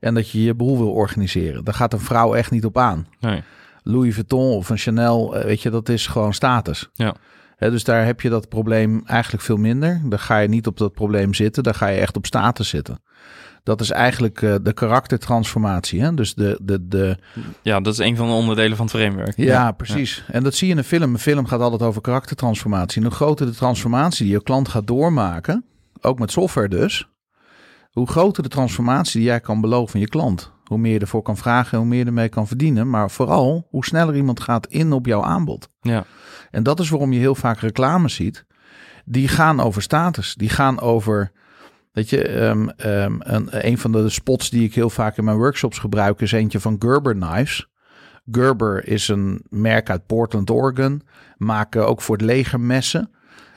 [0.00, 1.64] en dat je je boel wil organiseren.
[1.64, 3.06] Daar gaat een vrouw echt niet op aan.
[3.20, 3.42] Nee.
[3.82, 6.90] Louis Vuitton of een Chanel, eh, weet je, dat is gewoon status.
[6.92, 7.14] Ja.
[7.58, 10.00] Dus daar heb je dat probleem eigenlijk veel minder.
[10.04, 13.00] Daar ga je niet op dat probleem zitten, daar ga je echt op status zitten.
[13.66, 16.02] Dat is eigenlijk eh, de karaktertransformatie.
[16.02, 16.14] Hè?
[16.14, 17.16] Dus de, de, de,
[17.62, 19.36] Ja, dat is een van de onderdelen van het framework.
[19.36, 20.24] ja, precies.
[20.28, 21.12] En dat zie je in een film.
[21.12, 23.00] Een film gaat altijd over karaktertransformatie.
[23.00, 25.64] En hoe groter de transformatie die je klant gaat doormaken,
[26.00, 27.08] ook met software dus,
[27.90, 30.52] hoe groter de transformatie die jij kan beloven van je klant.
[30.64, 32.90] Hoe meer je ervoor kan vragen, hoe meer je ermee kan verdienen.
[32.90, 35.68] Maar vooral, hoe sneller iemand gaat in op jouw aanbod.
[35.80, 36.04] Ja.
[36.50, 38.44] En dat is waarom je heel vaak reclame ziet.
[39.04, 40.34] die gaan over status.
[40.34, 41.32] Die gaan over,
[41.96, 45.36] weet je, ehm, ehm, een, een van de spots die ik heel vaak in mijn
[45.36, 47.68] workshops gebruik is eentje van Gerber Knives.
[48.30, 51.02] Gerber is een merk uit Portland, Oregon.
[51.36, 53.10] Maken ook voor het leger messen.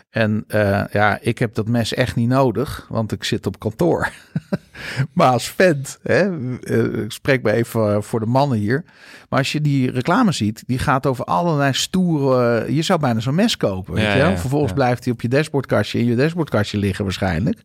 [0.10, 4.12] En uh, ja, ik heb dat mes echt niet nodig, want ik zit op kantoor.
[5.13, 8.84] maar als vent, hè, uh, ik spreek me even voor de mannen hier.
[9.30, 12.74] Maar als je die reclame ziet, die gaat over allerlei stoere...
[12.74, 14.78] je zou bijna zo'n mes kopen, weet Ja, je ja, Vervolgens ja.
[14.78, 17.63] blijft hij op je dashboardkastje in je dashboardkastje liggen waarschijnlijk.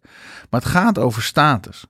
[0.51, 1.87] Maar het gaat over status.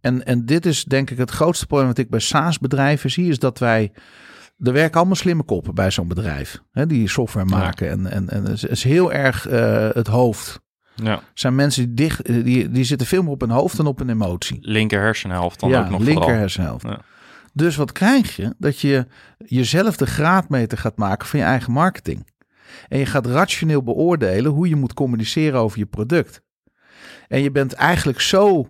[0.00, 3.38] En, en dit is denk ik het grootste probleem wat ik bij SaaS-bedrijven zie, is
[3.38, 3.92] dat wij...
[4.62, 6.60] Er werken allemaal slimme koppen bij zo'n bedrijf.
[6.70, 7.56] Hè, die software Ja.
[7.56, 7.90] maken.
[7.90, 10.60] En, en, en het is heel erg eh, het hoofd.
[10.94, 11.22] Ja.
[11.34, 14.00] Zijn mensen die, dicht, eh, die, die zitten veel meer op hun hoofd dan op
[14.00, 14.58] een emotie.
[14.60, 16.38] Linker hersenhelft dan ja, ook nog linker vooral.
[16.40, 16.84] hersenhelft.
[16.84, 17.00] Ja.
[17.52, 18.54] Dus wat krijg je?
[18.58, 19.06] Dat je
[19.38, 22.30] jezelf de graadmeter gaat maken van je eigen marketing.
[22.88, 26.42] En je gaat rationeel beoordelen hoe je moet communiceren over je product.
[27.28, 28.68] En je bent eigenlijk zo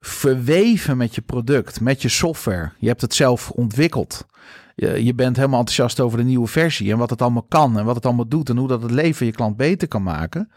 [0.00, 2.72] verweven met je product, met je software.
[2.78, 4.26] Je hebt het zelf ontwikkeld.
[4.74, 7.94] Je, bent helemaal enthousiast over de nieuwe versie en wat het allemaal kan en wat
[7.94, 10.50] het allemaal doet en hoe dat het leven je klant beter kan maken.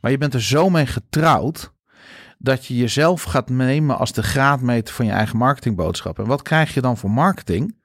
[0.00, 1.72] Maar je bent er zo mee getrouwd
[2.38, 6.18] dat je jezelf gaat nemen als de graadmeter van je eigen marketingboodschap.
[6.18, 7.76] En wat krijg je dan voor marketing?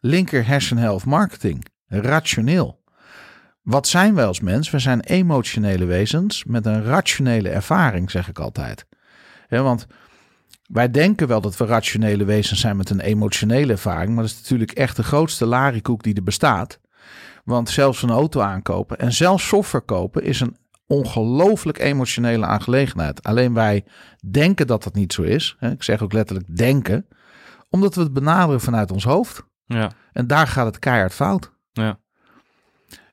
[0.00, 1.66] Linker hersenhelft marketing.
[1.86, 2.80] Rationeel.
[3.62, 4.70] Wat zijn wij als mens?
[4.70, 8.86] We zijn emotionele wezens met een rationele ervaring, zeg ik altijd.
[9.48, 9.86] Want
[10.72, 14.40] wij denken wel dat we rationele wezens zijn met een emotionele ervaring, maar dat is
[14.40, 16.80] natuurlijk echt de grootste larikoek die er bestaat.
[17.44, 20.56] Want zelfs een auto aankopen en zelfs software kopen is een
[20.86, 23.22] ongelooflijk emotionele aangelegenheid.
[23.22, 23.84] Alleen wij
[24.30, 25.56] denken dat dat niet zo is.
[25.60, 27.06] Ik zeg ook letterlijk denken,
[27.70, 29.42] omdat we het benaderen vanuit ons hoofd.
[29.64, 29.90] Ja.
[30.12, 31.52] En daar gaat het keihard fout.
[31.72, 31.98] Ja.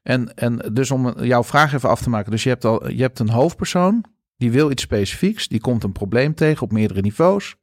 [0.03, 2.31] En, en dus om jouw vraag even af te maken.
[2.31, 4.05] Dus je hebt, al, je hebt een hoofdpersoon,
[4.39, 5.47] die wil iets specifieks.
[5.47, 7.55] Die komt een probleem tegen op meerdere niveaus.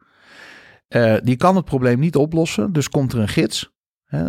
[0.89, 3.75] Eh, die kan het probleem niet oplossen, dus komt er een gids.
[4.07, 4.23] Eh,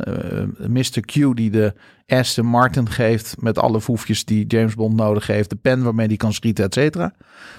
[0.67, 1.01] Mr.
[1.01, 1.73] Q die de
[2.05, 5.49] Aston Martin geeft met alle voefjes die James Bond nodig heeft.
[5.49, 7.13] De pen waarmee die kan schieten, et cetera.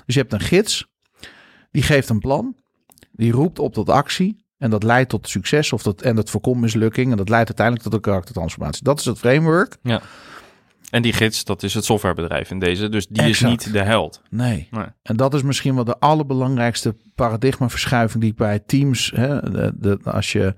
[0.07, 0.89] Dus je hebt een gids,
[1.71, 2.57] die geeft een plan.
[3.13, 4.47] Die roept op tot actie.
[4.59, 7.11] En dat leidt tot succes of dat, en dat voorkomt mislukking.
[7.11, 8.85] En dat leidt uiteindelijk tot een karaktertransformatie.
[8.85, 9.77] Dat is het framework.
[10.91, 12.89] En die gids, dat is het softwarebedrijf in deze.
[12.89, 13.61] Dus die Exact.
[13.61, 14.23] is niet de held.
[14.31, 14.69] Nee.
[14.71, 14.87] Nee.
[15.03, 19.99] En dat is misschien wel de allerbelangrijkste paradigmaverschuiving die ik bij teams, hè, de, de-
[20.05, 20.55] als, je,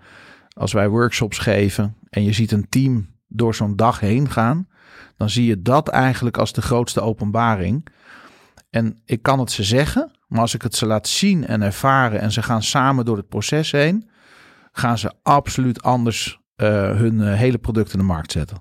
[0.52, 4.68] als wij workshops geven en je ziet een team door zo'n dag heen gaan,
[5.16, 7.86] dan zie je dat eigenlijk als de grootste openbaring.
[8.70, 12.20] En ik kan het ze zeggen, maar als ik het ze laat zien en ervaren
[12.20, 14.08] en ze gaan samen door het proces heen,
[14.72, 18.60] gaan ze absoluut anders eh, hun eh, hele product in de markt zetten.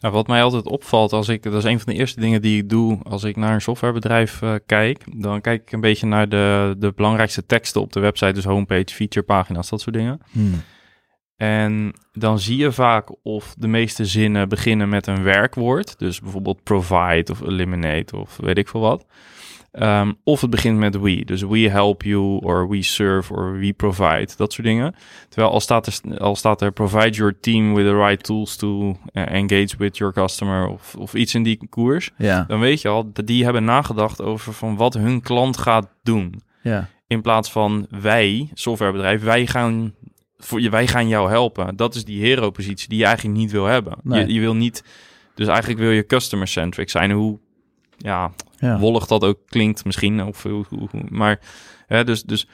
[0.00, 2.62] Nou, wat mij altijd opvalt als ik, dat is een van de eerste dingen die
[2.62, 6.28] ik doe als ik naar een softwarebedrijf eh, kijk, dan kijk ik een beetje naar
[6.28, 10.20] de, de belangrijkste teksten op de website, dus homepage, featurepagina's, dat soort dingen.
[10.30, 10.62] Hmm.
[11.36, 16.62] En dan zie je vaak of de meeste zinnen beginnen met een werkwoord, dus bijvoorbeeld
[16.62, 19.06] provide of eliminate of weet ik veel wat.
[19.70, 23.72] Ehm, of het begint met we, dus we help you or we serve or we
[23.72, 24.94] provide, dat soort dingen.
[25.28, 28.96] Terwijl al staat er, al staat er provide your team with the right tools to
[29.12, 32.10] eh, engage with your customer of, of iets in die koers.
[32.16, 35.88] Ja, Dan weet je al, dat die hebben nagedacht over van wat hun klant gaat
[36.02, 36.42] doen.
[36.62, 39.94] ja, In plaats van wij, softwarebedrijf, wij gaan,
[40.38, 41.76] voor je, wij gaan jou helpen.
[41.76, 43.96] Dat is die hero-positie die je eigenlijk niet wil hebben.
[44.02, 44.26] Nee.
[44.26, 44.84] Je, je wil niet,
[45.34, 47.10] dus eigenlijk wil je customer-centric zijn.
[47.10, 47.38] Hoe
[47.96, 48.78] ja, ja.
[48.78, 50.24] wollig dat ook klinkt misschien.
[50.24, 50.46] Of,
[51.08, 51.40] maar
[51.86, 52.48] hè, dus, dus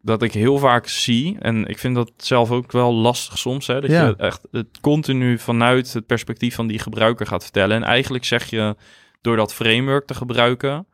[0.00, 3.80] dat ik heel vaak zie, en ik vind dat zelf ook wel lastig soms, hè,
[3.80, 4.06] dat Ja.
[4.06, 7.76] je echt het continu vanuit het perspectief van die gebruiker gaat vertellen.
[7.76, 8.76] En eigenlijk zeg je,
[9.20, 10.86] door dat framework te gebruiken,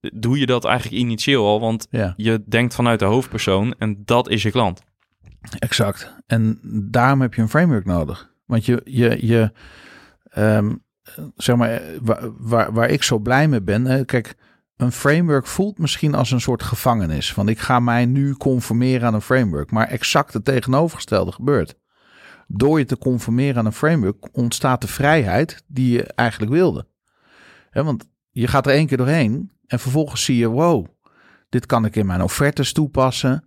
[0.00, 2.14] doe je dat eigenlijk initieel al, want ja.
[2.16, 4.82] je denkt vanuit de hoofdpersoon en dat is je klant.
[5.58, 6.14] Exact.
[6.26, 6.58] En
[6.90, 8.34] daarom heb je een framework nodig.
[8.46, 9.52] Want je, je, je
[10.24, 10.74] ehm,
[11.36, 14.04] zeg maar, eh, waar, waar, waar ik zo blij mee ben.
[14.04, 14.34] Kijk,
[14.76, 17.32] een framework voelt misschien als een soort gevangenis.
[17.32, 19.70] Van ik ga mij nu conformeren aan een framework.
[19.70, 21.74] Maar exact het tegenovergestelde gebeurt.
[22.46, 26.86] Door je te conformeren aan een framework ontstaat de vrijheid die je eigenlijk wilde.
[27.72, 30.86] Want je gaat er één keer doorheen en vervolgens zie je, wow,
[31.48, 33.44] dit kan ik in mijn offertes toepassen.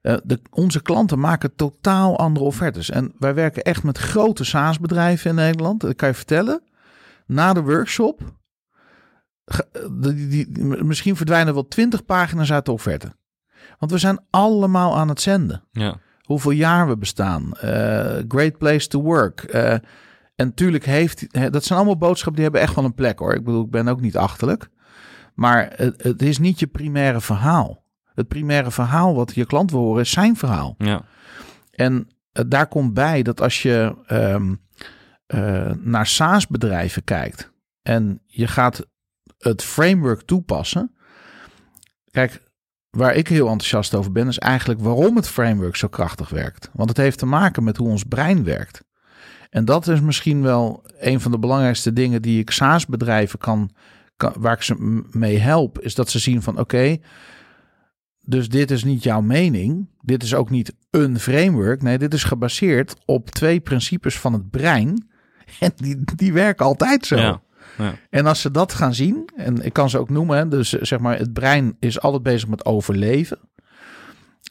[0.00, 2.90] Eh, de, onze klanten maken totaal andere offertes.
[2.90, 5.80] En wij werken echt met grote SaaS-bedrijven in Nederland.
[5.80, 6.62] Dat kan je vertellen.
[7.30, 8.20] Na de workshop,
[9.90, 13.12] die, die, misschien verdwijnen wel twintig pagina's uit de offerte.
[13.78, 15.64] Want we zijn allemaal aan het zenden.
[15.72, 15.96] Ja.
[16.22, 17.52] Hoeveel jaar we bestaan.
[17.52, 19.40] eh, great place to work.
[19.42, 19.82] eh, En
[20.46, 23.34] natuurlijk heeft, dat zijn allemaal boodschappen die hebben echt wel een plek hoor.
[23.34, 24.68] Ik bedoel, ik ben ook niet achterlijk.
[25.34, 27.84] Maar het, het is niet je primaire verhaal.
[28.14, 30.74] Het primaire verhaal wat je klant wil horen is zijn verhaal.
[30.78, 31.02] Ja.
[31.70, 34.54] En eh, daar komt bij dat als je ehm,
[35.30, 38.86] eh, naar SaaS-bedrijven kijkt en je gaat
[39.38, 40.94] het framework toepassen.
[42.10, 42.42] Kijk,
[42.90, 46.70] waar ik heel enthousiast over ben, is eigenlijk waarom het framework zo krachtig werkt.
[46.72, 48.84] Want het heeft te maken met hoe ons brein werkt.
[49.50, 53.70] En dat is misschien wel een van de belangrijkste dingen die ik SaaS-bedrijven kan,
[54.16, 56.98] kan, waar ik ze mee help, is dat ze zien van oké,
[58.20, 62.24] dus dit is niet jouw mening, dit is ook niet een framework, nee, dit is
[62.24, 65.09] gebaseerd op twee principes van het brein
[65.60, 67.16] en die, die werken altijd zo.
[67.16, 67.40] Ja.
[67.78, 67.94] Ja.
[68.10, 70.98] En als ze dat gaan zien, en ik kan ze ook noemen, dus eh, zeg
[70.98, 73.38] maar, het brein is altijd bezig met overleven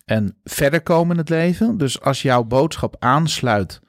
[0.05, 1.77] en verder komen in het leven.
[1.77, 3.79] Dus als jouw boodschap aansluit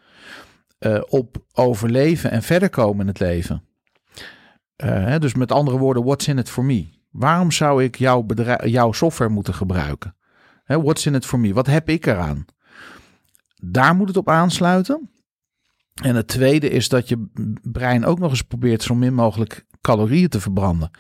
[0.78, 3.64] eh, op overleven en verder komen in het leven,
[4.76, 6.88] eh, dus met andere woorden, what's in it for me?
[7.10, 8.26] Waarom zou ik jouw,
[8.64, 10.16] jouw software moeten gebruiken?
[10.64, 11.54] Hè, what's in it for me?
[11.54, 12.44] Wat heb ik eraan?
[13.62, 15.10] Daar moet het op aansluiten.
[16.02, 17.26] En het tweede is dat je
[17.62, 20.90] brein ook nog eens probeert zo min mogelijk calorieën te verbranden.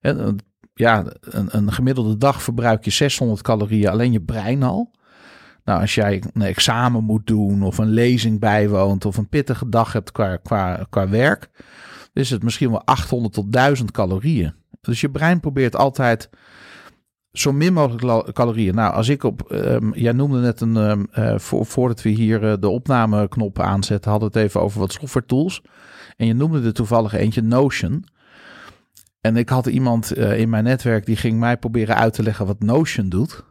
[0.00, 0.38] En,
[0.74, 4.94] ja, een, een gemiddelde dag verbruik je 600 calorieën alleen je brein al.
[5.64, 9.92] Nou, als jij een examen moet doen of een lezing bijwoont of een pittige dag
[9.92, 11.50] hebt qua, qua, qua werk,
[12.12, 14.54] is het misschien wel 800 tot 1000 calorieën.
[14.80, 16.30] Dus je brein probeert altijd
[17.38, 18.74] zo min mogelijk calorieën.
[18.74, 22.50] Nou, als ik op, ehm, jij noemde net een, ehm, eh, voor, voordat we hier
[22.50, 25.62] eh, de opnameknop aanzetten, hadden we het even over wat software tools.
[26.16, 28.04] En je noemde er toevallig eentje Notion.
[29.20, 32.46] En ik had iemand eh, in mijn netwerk die ging mij proberen uit te leggen
[32.46, 33.44] wat Notion doet.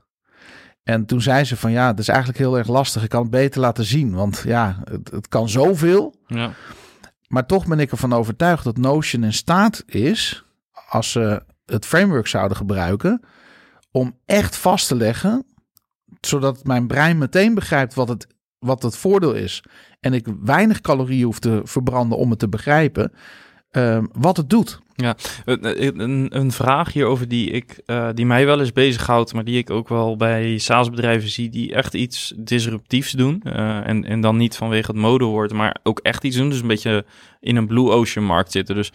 [0.83, 3.03] En toen zei ze van ja, het is eigenlijk heel erg lastig.
[3.03, 6.15] Ik kan het beter laten zien, want ja, het, het kan zoveel.
[6.27, 6.51] Ja.
[7.27, 10.45] Maar toch ben ik ervan overtuigd dat Notion in staat is,
[10.89, 13.21] als ze het framework zouden gebruiken,
[13.95, 15.45] om echt vast te leggen,
[16.21, 18.27] zodat mijn brein meteen begrijpt wat het,
[18.59, 19.63] wat het voordeel is.
[19.99, 23.11] En ik weinig calorieën hoef te verbranden om het te begrijpen,
[23.71, 24.79] ehm, wat het doet.
[24.95, 29.57] Ja, een, een, vraag hierover die, ik, eh, die mij wel eens bezighoudt, maar die
[29.57, 33.41] ik ook wel bij SaaS-bedrijven zie die echt iets disruptiefs doen.
[33.43, 36.49] Eh, en, en dan niet vanwege het modewoord, maar ook echt iets doen.
[36.49, 37.05] Dus een beetje
[37.39, 38.75] in een blue ocean markt zitten.
[38.75, 38.91] Dus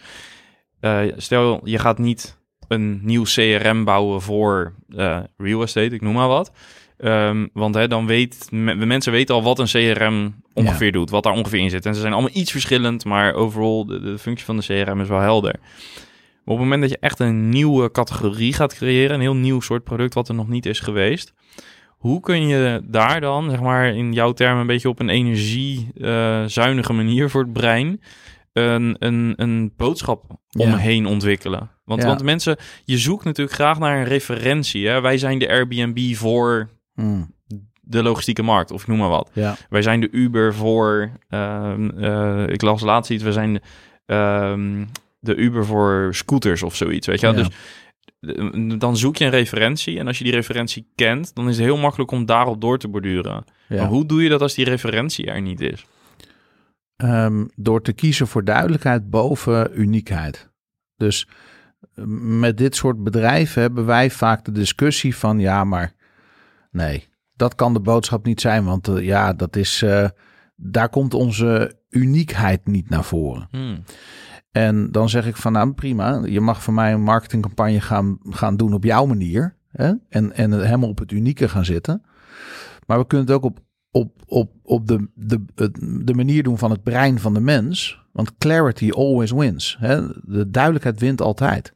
[0.79, 2.39] eh, stel, je gaat niet
[2.71, 6.51] een nieuw CRM bouwen voor eh, real estate, ik noem maar wat.
[6.97, 11.09] Ehm, want hè, dan weet me- de mensen weten al wat een CRM ongeveer doet,
[11.09, 11.85] wat daar ongeveer in zit.
[11.85, 15.07] En ze zijn allemaal iets verschillend, maar overal de, de functie van de CRM is
[15.07, 15.55] wel helder.
[15.59, 19.59] Maar op het moment dat je echt een nieuwe categorie gaat creëren, een heel nieuw
[19.61, 21.33] soort product wat er nog niet is geweest,
[21.97, 26.93] hoe kun je daar dan, zeg maar in jouw termen, een beetje op een energiezuinige
[26.93, 28.01] manier voor het brein,
[28.53, 30.63] een, een, een boodschap Ja.
[30.65, 31.69] omheen ontwikkelen?
[31.85, 32.07] Want, Ja.
[32.07, 34.87] want mensen, je zoekt natuurlijk graag naar een referentie.
[34.87, 35.01] Hè?
[35.01, 37.33] Wij zijn de Airbnb voor Hmm,
[37.81, 39.29] de logistieke markt, of ik noem maar wat.
[39.33, 39.55] ja.
[39.69, 41.09] Wij zijn de Uber voor.
[41.29, 43.23] ehm, eh, ik las laatst iets.
[43.23, 43.61] We zijn de,
[44.05, 44.85] ehm,
[45.19, 47.07] de Uber voor scooters of zoiets.
[47.07, 47.33] Weet je.
[47.33, 47.47] Dus
[48.19, 49.99] eh, dan zoek je een referentie.
[49.99, 52.87] En als je die referentie kent, dan is het heel makkelijk om daarop door te
[52.87, 53.43] borduren.
[53.67, 55.85] Maar hoe doe je dat als die referentie er niet is?
[57.01, 60.49] Ehm, door te kiezen voor duidelijkheid boven uniekheid.
[60.95, 61.27] Dus
[61.93, 62.03] eh,
[62.39, 65.93] met dit soort bedrijven hebben wij vaak de discussie van ja, maar
[66.71, 70.09] nee, dat kan de boodschap niet zijn, want eh, ja, dat is, eh,
[70.55, 73.47] daar komt onze uniekheid niet naar voren.
[73.51, 73.83] Hmm.
[74.51, 78.57] En dan zeg ik van nou prima, je mag voor mij een marketingcampagne gaan, gaan
[78.57, 79.55] doen op jouw manier.
[79.67, 79.93] Hè?
[80.09, 82.03] En, en helemaal op het unieke gaan zitten.
[82.87, 83.59] Maar we kunnen het ook op,
[83.91, 85.43] op, op, op de, de,
[86.03, 87.99] de manier doen van het brein van de mens.
[88.11, 89.77] Want clarity always wins.
[89.79, 90.07] Hè?
[90.21, 91.73] De duidelijkheid wint altijd.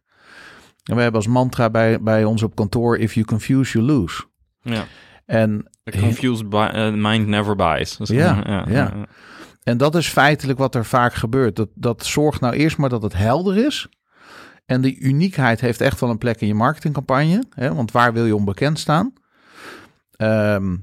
[0.83, 4.23] En we hebben als mantra bij, bij ons op kantoor: if you confuse, you lose.
[4.61, 4.85] Ja.
[5.25, 7.97] En A confused eh, mind never buys.
[8.03, 8.93] Ja, ja.
[9.63, 11.55] En dat is feitelijk wat er vaak gebeurt.
[11.55, 13.87] Dat, dat zorgt nou eerst maar dat het helder is.
[14.65, 17.43] En die uniekheid heeft echt wel een plek in je marketingcampagne.
[17.49, 17.73] Hè?
[17.73, 19.13] Want waar wil je onbekend staan?
[20.15, 20.75] Ehm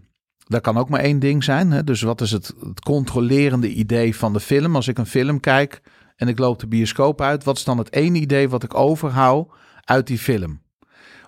[0.53, 1.71] dat kan ook maar één ding zijn.
[1.71, 1.85] Hè?
[1.85, 4.77] Dus wat is het, het controlerende idee van de film?
[4.77, 5.83] Als ik een film kijk
[6.17, 9.49] en ik loop de bioscoop uit, wat is dan het ene idee wat ik overhoud
[9.85, 10.63] uit die film?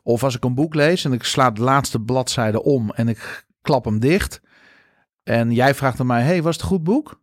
[0.03, 3.47] Of als ik een boek lees en ik sla de laatste bladzijde om en ik
[3.63, 4.41] klap hem dicht.
[5.23, 7.21] En jij vraagt aan mij: hey, was het een goed boek?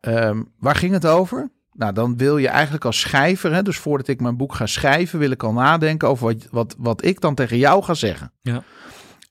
[0.00, 1.50] Ehm, waar ging het over?
[1.72, 5.18] Nou, dan wil je eigenlijk als schrijver, hè, dus voordat ik mijn boek ga schrijven,
[5.18, 8.32] wil ik al nadenken over wat, wat, wat ik dan tegen jou ga zeggen.
[8.42, 8.62] Ja.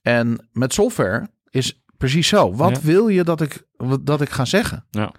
[0.02, 2.54] En met software is precies zo.
[2.54, 2.80] Wat Ja.
[2.80, 3.62] wil je dat ik,
[4.00, 4.86] dat ik ga zeggen?
[4.90, 5.12] Ja.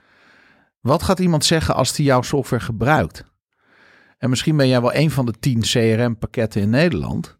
[0.79, 3.23] Wat gaat iemand zeggen als hij jouw software gebruikt?
[4.17, 7.37] En misschien ben jij wel een van de tien CRM-pakketten in Nederland.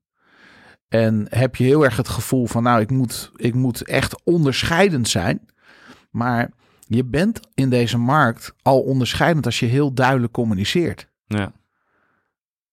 [0.88, 5.08] En heb je heel erg het gevoel van, nou, ik moet, ik moet echt onderscheidend
[5.08, 5.46] zijn.
[6.12, 11.10] Maar je bent in deze markt al onderscheidend als je heel duidelijk communiceert.
[11.28, 11.52] Ja,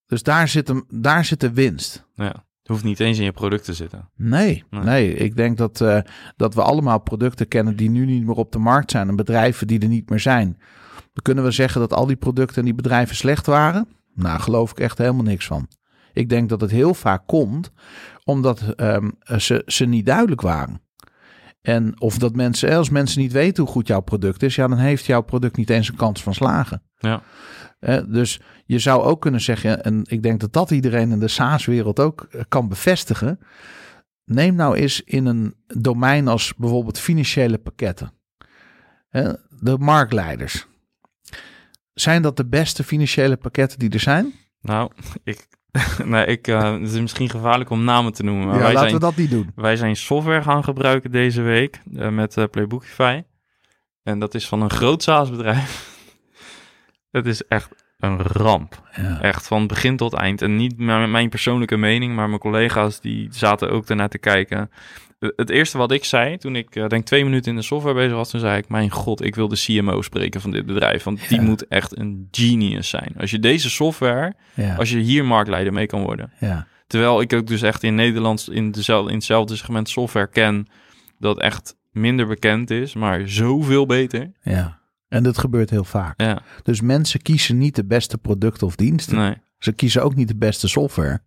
[0.07, 2.07] Dus daar zit, hem, daar zit de winst.
[2.15, 2.46] ja.
[2.67, 4.09] Het hoeft niet eens in je product te zitten.
[4.17, 4.83] Nee, Nee.
[4.83, 5.15] nee.
[5.15, 6.01] Ik denk dat, eh,
[6.37, 9.09] dat we allemaal producten kennen die nu niet meer op de markt zijn.
[9.09, 10.57] En bedrijven die er niet meer zijn.
[10.95, 13.89] Dan kunnen we zeggen dat al die producten en die bedrijven slecht waren.
[14.15, 15.69] Nou, geloof ik echt helemaal niks van.
[16.13, 17.73] Ik denk dat het heel vaak komt
[18.25, 20.81] omdat ehm, ze, ze niet duidelijk waren.
[21.67, 24.79] En of dat mensen, als mensen niet weten hoe goed jouw product is, ja, dan
[24.79, 26.83] heeft jouw product niet eens een kans van slagen.
[26.99, 27.23] Ja.
[27.79, 31.29] Eh, dus je zou ook kunnen zeggen, en ik denk dat dat iedereen in de
[31.29, 33.39] SaaS-wereld ook eh, kan bevestigen.
[34.25, 38.13] Neem nou eens in een domein als bijvoorbeeld financiële pakketten.
[39.09, 40.67] Eh, de marktleiders.
[41.93, 44.33] Zijn dat de beste financiële pakketten die er zijn?
[44.61, 44.91] Nou,
[45.25, 45.47] ik,
[46.05, 48.47] nee, ik, eh, het is misschien gevaarlijk om namen te noemen.
[48.47, 49.53] Maar ja, wij, laten zijn, we dat niet doen.
[49.55, 53.23] wij zijn software gaan gebruiken deze week eh, met eh, Playbookify.
[54.03, 55.95] En dat is van een groot SaaS-bedrijf.
[57.11, 58.83] Het is echt een ramp.
[58.97, 59.21] Ja.
[59.21, 60.43] Echt van begin tot eind.
[60.43, 64.71] En niet mijn persoonlijke mening, maar mijn collega's die zaten ook ernaar te kijken.
[65.19, 67.95] Eh, Het eerste wat ik zei, toen ik eh, denk twee minuten in de software
[67.95, 71.03] bezig was, toen zei ik, mijn god, ik wil de CMO spreken van dit bedrijf.
[71.03, 71.45] Want die Ja.
[71.47, 73.13] moet echt een genius zijn.
[73.21, 74.75] Als je deze software, Ja.
[74.77, 76.33] als je hier marktleider mee kan worden.
[76.41, 76.67] ja.
[76.87, 80.67] Terwijl ik ook dus echt in Nederland in, dezelfde, in hetzelfde segment software ken,
[81.19, 84.33] dat echt minder bekend is, maar zoveel beter.
[84.43, 84.79] ja.
[85.09, 86.21] En dat gebeurt heel vaak.
[86.21, 89.17] Ja, Dus mensen kiezen niet de beste producten of diensten.
[89.17, 89.35] nee.
[89.59, 91.23] Ze kiezen ook niet de beste software.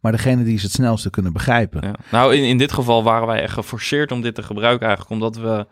[0.00, 1.80] Maar degene die ze het snelste kunnen begrijpen.
[1.82, 1.94] Ja.
[2.10, 5.36] Nou, in, in dit geval waren wij echt geforceerd om dit te gebruiken eigenlijk, omdat
[5.36, 5.66] we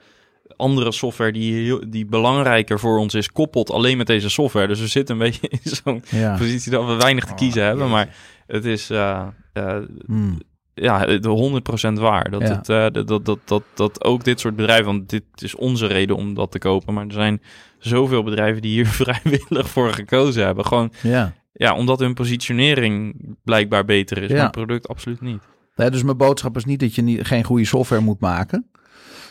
[0.56, 4.66] andere software die, die belangrijker voor ons is, koppelt alleen met deze software.
[4.66, 6.36] Dus we zitten een beetje in zo'n Ja.
[6.36, 8.04] positie dat we weinig te kiezen Oh, hebben, jeetje.
[8.04, 10.40] maar het is uh, uh, Hmm.
[10.74, 12.30] ja, de 100% waar.
[12.30, 12.48] Dat, Ja.
[12.48, 15.86] het, uh, dat, dat, dat, dat, dat ook dit soort bedrijven, want dit is onze
[15.86, 17.42] reden om dat te kopen, maar er zijn
[17.78, 20.66] zoveel bedrijven die hier vrijwillig voor gekozen hebben.
[20.66, 21.32] Gewoon, ja.
[21.56, 23.14] Ja, omdat hun positionering
[23.44, 24.48] blijkbaar beter is, Ja.
[24.48, 25.42] product absoluut niet.
[25.76, 28.70] Nee, dus mijn boodschap is niet dat je niet, geen goede software moet maken.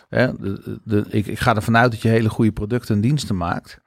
[0.10, 3.38] Hè, de, de, ik, ik ga ervan uit dat je hele goede producten en diensten
[3.38, 3.82] maakt.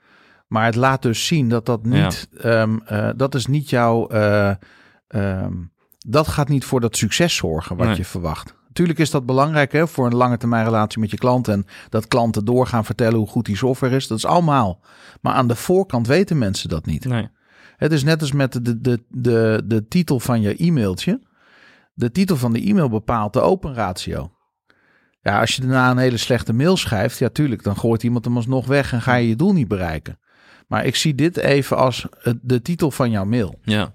[0.46, 4.53] Maar het laat dus zien dat dat niet, ehm, eh, dat is niet jouw, eh,
[5.09, 5.53] ehm,
[5.99, 7.96] dat gaat niet voor dat succes zorgen wat Nee.
[7.96, 8.55] je verwacht.
[8.66, 11.49] Natuurlijk is dat belangrijk hè, voor een lange termijn relatie met je klant.
[11.49, 14.07] En dat klanten doorgaan vertellen hoe goed die software is.
[14.07, 14.81] Dat is allemaal.
[15.20, 17.05] Maar aan de voorkant weten mensen dat niet.
[17.05, 17.29] Nee.
[17.76, 21.20] Het is net als met de, de, de, de titel van je e-mailtje.
[21.94, 24.30] De titel van de e-mail bepaalt de open ratio.
[25.20, 28.36] Ja, als je daarna een hele slechte mail schrijft, ja tuurlijk, dan gooit iemand hem
[28.36, 30.18] alsnog weg en ga je je doel niet bereiken.
[30.66, 32.06] Maar ik zie dit even als
[32.42, 33.58] de titel van jouw mail.
[33.62, 33.94] Ja.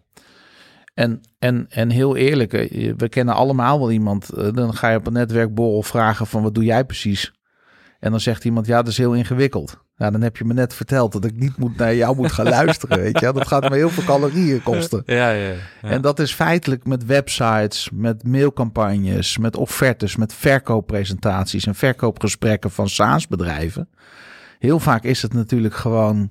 [0.94, 4.30] En, en, en heel eerlijk, eh, we kennen allemaal wel iemand.
[4.30, 7.34] eh, Dan ga je op een netwerkborrel vragen van wat doe jij precies?
[8.00, 9.81] En dan zegt iemand, ja, dat is heel ingewikkeld.
[10.02, 12.50] Nou, dan heb je me net verteld dat ik niet moet naar jou moet gaan
[12.50, 13.34] luisteren, weet je.
[13.34, 15.04] Dat gaat me heel veel calorieën kosten.
[15.06, 15.56] Ja, ja, ja.
[15.82, 22.90] En dat is feitelijk met websites, met mailcampagnes, met offertes, met verkooppresentaties en verkoopgesprekken van
[22.90, 23.90] SaaS-bedrijven.
[24.60, 26.30] Heel vaak is het natuurlijk gewoon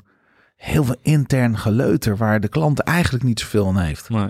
[0.56, 4.08] heel veel intern geleuter waar de klant eigenlijk niet zoveel aan heeft.
[4.08, 4.28] Nee.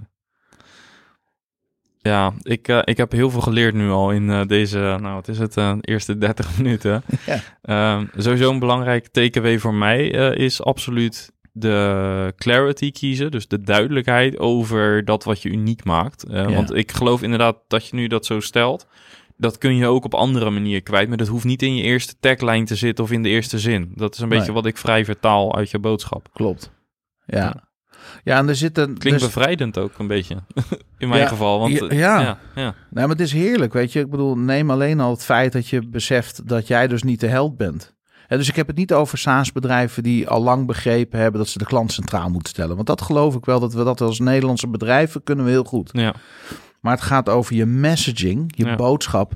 [2.03, 5.29] Ja, ik, eh, ik heb heel veel geleerd nu al in eh, deze, nou wat
[5.29, 7.03] is het, eh, eerste 30 minuten.
[7.27, 7.41] Ja.
[7.63, 13.31] Ehm, sowieso een belangrijk takeaway voor mij is absoluut de clarity kiezen.
[13.31, 16.25] Dus de duidelijkheid over dat wat je uniek maakt.
[16.29, 16.53] Ja.
[16.53, 18.87] Want ik geloof inderdaad dat je nu dat zo stelt.
[19.37, 21.09] Dat kun je ook op andere manieren kwijt.
[21.09, 23.93] Maar dat hoeft niet in je eerste tagline te zitten of in de eerste zin.
[23.95, 26.29] Dat is een beetje wat ik vrij vertaal uit je boodschap.
[26.33, 26.73] Klopt.
[27.27, 27.39] Ja.
[27.39, 27.70] Ja,
[28.25, 28.99] en er zitten.
[28.99, 30.35] Klinkt dus- bevrijdend ook een beetje.
[30.99, 31.59] in mijn Ja, geval.
[31.59, 32.21] Want, ja, eh, ja.
[32.21, 32.63] ja, ja.
[32.65, 34.01] Nou, maar het is heerlijk, weet je.
[34.01, 37.27] Ik bedoel, neem alleen al het feit dat je beseft dat jij dus niet de
[37.27, 37.95] held bent.
[38.27, 41.59] Hè, dus ik heb het niet over SaaS-bedrijven die al lang begrepen hebben dat ze
[41.59, 42.75] de klant centraal moeten stellen.
[42.75, 45.91] Want dat geloof ik wel dat we dat als Nederlandse bedrijven kunnen we heel goed.
[45.93, 46.15] Ja,
[46.81, 48.77] Maar het gaat over je messaging, je Ja.
[48.77, 49.33] boodschap.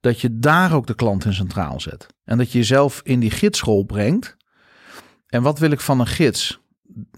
[0.00, 2.06] Dat je daar ook de klant in centraal zet.
[2.24, 4.36] En dat je jezelf in die gidsrol brengt.
[5.28, 6.60] En wat wil ik van een gids?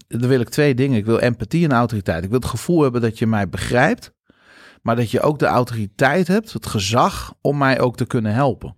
[0.07, 0.97] Dan wil ik twee dingen.
[0.97, 2.23] Ik wil empathie en autoriteit.
[2.23, 4.13] Ik wil het gevoel hebben dat je mij begrijpt.
[4.81, 8.77] Maar dat je ook de autoriteit hebt, het gezag, om mij ook te kunnen helpen.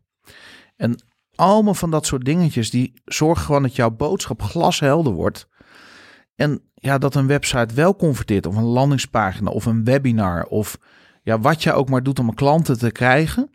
[0.75, 1.03] En
[1.35, 5.47] allemaal van dat soort dingetjes, die zorgen gewoon dat jouw boodschap glashelder wordt.
[6.35, 10.77] En ja, dat een website wel converteert, of een landingspagina, of een webinar, of
[11.23, 13.49] ja, wat je ook maar doet om klanten te krijgen.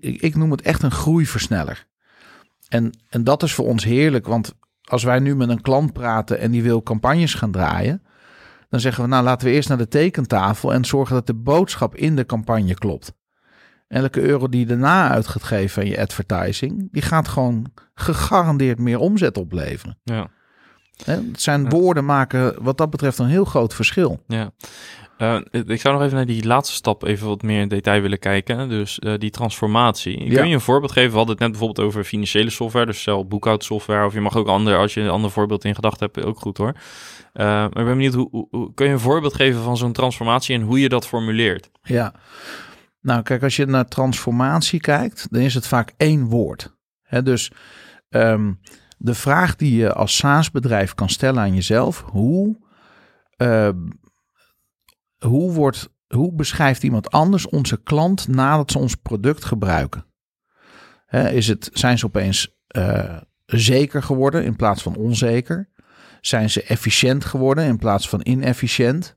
[0.00, 1.86] Ik noem het echt een groeiversneller.
[2.68, 4.54] En, en dat is voor ons heerlijk, want
[4.90, 8.02] als wij nu met een klant praten en die wil campagnes gaan draaien,
[8.68, 11.96] dan zeggen we, nou laten we eerst naar de tekentafel en zorgen dat de boodschap
[11.96, 13.12] in de campagne klopt.
[13.88, 18.78] Elke euro die je daarna uit gaat geven aan je advertising, die gaat gewoon gegarandeerd
[18.78, 19.98] meer omzet opleveren.
[20.02, 20.28] Ja.
[21.04, 24.24] Hè, Het zijn woorden maken wat dat betreft een heel groot verschil.
[24.26, 24.50] Ja.
[25.20, 28.18] Eh, ik zou nog even naar die laatste stap even wat meer in detail willen
[28.18, 28.68] kijken.
[28.68, 30.24] Dus eh, die transformatie.
[30.30, 30.34] Ja.
[30.40, 31.10] Kun je een voorbeeld geven?
[31.10, 34.04] We hadden het net bijvoorbeeld over financiële software, dus stel boekhoudsoftware.
[34.06, 36.56] Of je mag ook ander, als je een ander voorbeeld in gedachten hebt, ook goed
[36.56, 36.72] hoor.
[37.32, 39.92] Eh, maar ik ben benieuwd, hoe, hoe, hoe- kun je een voorbeeld geven van zo'n
[39.92, 41.70] transformatie en hoe je dat formuleert?
[41.82, 42.14] Ja.
[43.00, 46.76] Nou, kijk, als je naar transformatie kijkt, dan is het vaak één woord.
[47.02, 47.50] Hè, dus
[48.08, 48.52] ehm,
[48.98, 52.56] de vraag die je als SaaS-bedrijf kan stellen aan jezelf: hoe,
[55.26, 60.04] hoe, wordt, hoe beschrijft iemand anders onze klant nadat ze ons product gebruiken?
[61.10, 63.16] Is het, zijn ze opeens eh,
[63.46, 65.68] zeker geworden in plaats van onzeker?
[66.20, 69.16] Zijn ze efficiënt geworden in plaats van inefficiënt?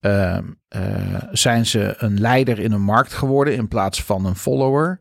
[0.00, 5.00] Ehm, eh, zijn ze een leider in een markt geworden in plaats van een follower?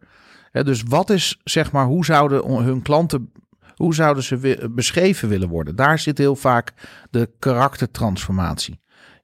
[0.52, 3.32] Dus wat is, zeg maar, hoe zouden hun klanten,
[3.76, 5.76] hoe zouden ze beschreven willen worden?
[5.76, 6.74] Daar zit heel vaak
[7.10, 8.80] de karaktertransformatie.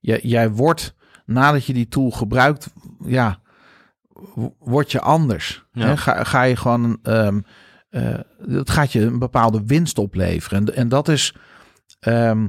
[0.06, 0.96] Jij, jij wordt,
[1.26, 2.74] nadat je die tool gebruikt,
[3.06, 3.42] ja,
[4.60, 5.66] word je anders.
[5.72, 5.86] Ja.
[5.86, 5.98] Hè?
[5.98, 10.60] Ga, ga je gewoon, eh, dat gaat je een bepaalde winst opleveren.
[10.60, 11.36] En, en dat is,
[12.00, 12.48] ehm,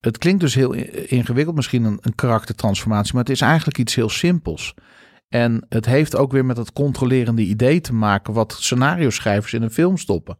[0.00, 4.08] het klinkt dus heel ingewikkeld, misschien een, een karaktertransformatie, maar het is eigenlijk iets heel
[4.08, 4.74] simpels.
[5.28, 9.62] En het heeft ook weer met het controlerende idee te maken wat scenario schrijvers in
[9.62, 10.38] een film stoppen.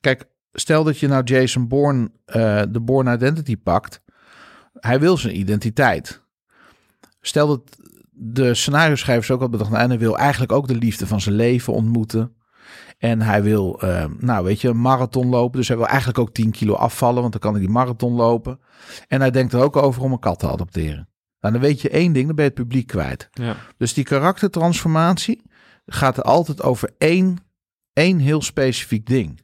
[0.00, 4.01] Kijk, stel dat je nou Jason Bourne eh, de Bourne Identity pakt.
[4.72, 6.22] Hij wil zijn identiteit.
[7.20, 7.60] Stel dat
[8.10, 11.20] de scenario schrijvers ook al bedacht, nou, en hij wil eigenlijk ook de liefde van
[11.20, 12.36] zijn leven ontmoeten.
[12.98, 15.58] En hij wil, eh, nou weet je, een marathon lopen.
[15.58, 18.60] Dus hij wil eigenlijk ook 10 kilo afvallen, want dan kan hij die marathon lopen.
[19.08, 21.08] En hij denkt er ook over om een kat te adopteren.
[21.40, 23.28] Nou, dan weet je één ding, dan ben je het publiek kwijt.
[23.32, 23.56] Ja.
[23.76, 25.42] Dus die karaktertransformatie
[25.86, 27.36] gaat er altijd over één,
[27.92, 29.40] één heel specifiek ding.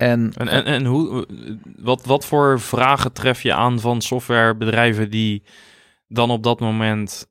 [0.00, 1.26] En, En, en, en hoe,
[1.76, 5.42] wat, wat voor vragen tref je aan van softwarebedrijven die
[6.08, 7.26] dan op dat moment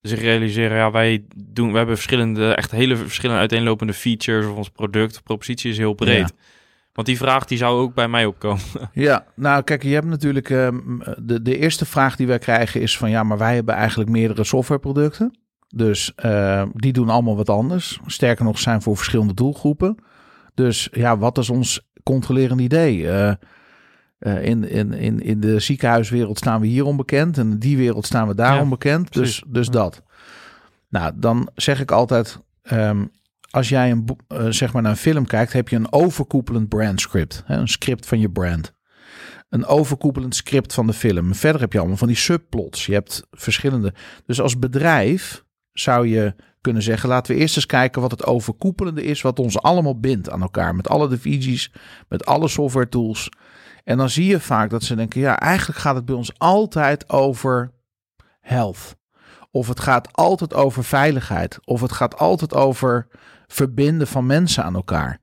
[0.00, 4.68] zich realiseren, ja, wij doen, we hebben verschillende, echt hele verschillende uiteenlopende features of ons
[4.68, 6.28] product, propositie is heel breed.
[6.28, 6.44] Ja.
[6.92, 8.62] Want die vraag die zou ook bij mij opkomen.
[8.92, 10.78] Ja, nou kijk, je hebt natuurlijk ehm,
[11.18, 14.44] de, de eerste vraag die wij krijgen is van ja, maar wij hebben eigenlijk meerdere
[14.44, 15.38] softwareproducten.
[15.68, 18.00] Dus eh, die doen allemaal wat anders.
[18.06, 19.96] Sterker nog, zijn voor verschillende doelgroepen.
[20.54, 23.10] Dus ja, wat is ons controlerend idee?
[23.10, 23.32] Eh,
[24.18, 28.06] eh, in, in, in, in de ziekenhuiswereld staan we hier onbekend en in die wereld
[28.06, 29.12] staan we daar Ja, onbekend.
[29.12, 29.42] Dus, precies.
[29.46, 29.72] dus Ja.
[29.72, 30.02] dat.
[30.88, 33.04] Nou, dan zeg ik altijd, ehm,
[33.50, 37.42] als jij een, eh, zeg maar naar een film kijkt, heb je een overkoepelend brandscript.
[37.46, 38.74] Hè, een script van je brand
[39.54, 41.28] een overkoepelend script van de film.
[41.28, 42.86] En Verder heb je allemaal van die subplots.
[42.86, 43.94] Je hebt verschillende.
[44.26, 46.34] Dus als bedrijf zou je
[46.64, 50.30] kunnen zeggen: laten we eerst eens kijken wat het overkoepelende is, wat ons allemaal bindt
[50.30, 50.74] aan elkaar.
[50.74, 51.72] Met alle divisies,
[52.08, 53.28] met alle software tools.
[53.84, 57.10] En dan zie je vaak dat ze denken: ja, eigenlijk gaat het bij ons altijd
[57.10, 57.72] over
[58.40, 58.96] health.
[59.50, 61.58] Of het gaat altijd over veiligheid.
[61.64, 63.06] Of het gaat altijd over
[63.46, 65.20] verbinden van mensen aan elkaar.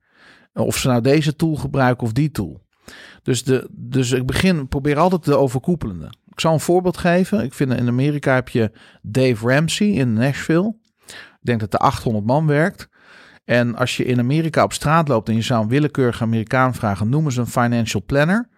[0.53, 2.61] Of ze nou deze tool gebruiken of die tool.
[3.23, 6.09] Dus, de, dus ik begin, probeer altijd de overkoepelende.
[6.25, 7.43] Ik zal een voorbeeld geven.
[7.43, 8.71] Ik vind in Amerika heb je
[9.01, 10.79] Dave Ramsey in Nashville.
[11.41, 12.89] Denk dat er 800 man werkt.
[13.45, 17.09] En als je in Amerika op straat loopt en je zou een willekeurige Amerikaan vragen,
[17.09, 18.49] noemen ze een financial planner,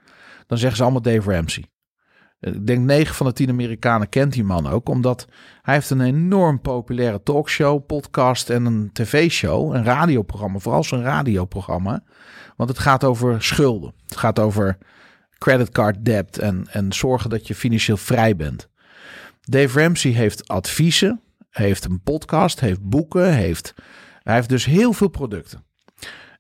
[0.48, 1.66] dan zeggen ze allemaal Dave Ramsey.
[2.40, 5.28] Ik denk 9 van de 10 Amerikanen kent die man ook, omdat
[5.62, 12.04] hij heeft een enorm populaire talkshow, podcast en een tv-show, een radioprogramma, vooral zijn radioprogramma.
[12.56, 13.94] Want het gaat over schulden.
[14.06, 14.78] Het gaat over
[15.38, 18.70] creditcard debt en, en zorgen dat je financieel vrij bent.
[19.42, 21.22] Dave Ramsey heeft adviezen,
[21.54, 23.74] heeft een podcast, heeft boeken, heeft,
[24.24, 25.66] hij heeft dus heel veel producten.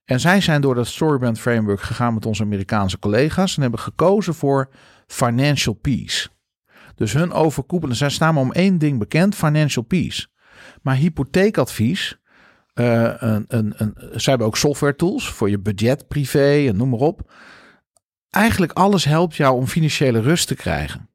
[0.05, 4.33] En zij zijn door dat Storybrand Framework gegaan met onze Amerikaanse collega's en hebben gekozen
[4.33, 4.69] voor
[5.07, 6.27] financial peace.
[6.95, 10.27] Dus hun overkoepelen, zij staan maar om één ding bekend, financial peace.
[10.81, 12.19] Maar hypotheekadvies,
[12.73, 16.89] eh, een, een, een, ze hebben ook software tools voor je budget, privé en noem
[16.89, 17.31] maar op.
[18.29, 21.09] Eigenlijk alles helpt jou om financiële rust te krijgen.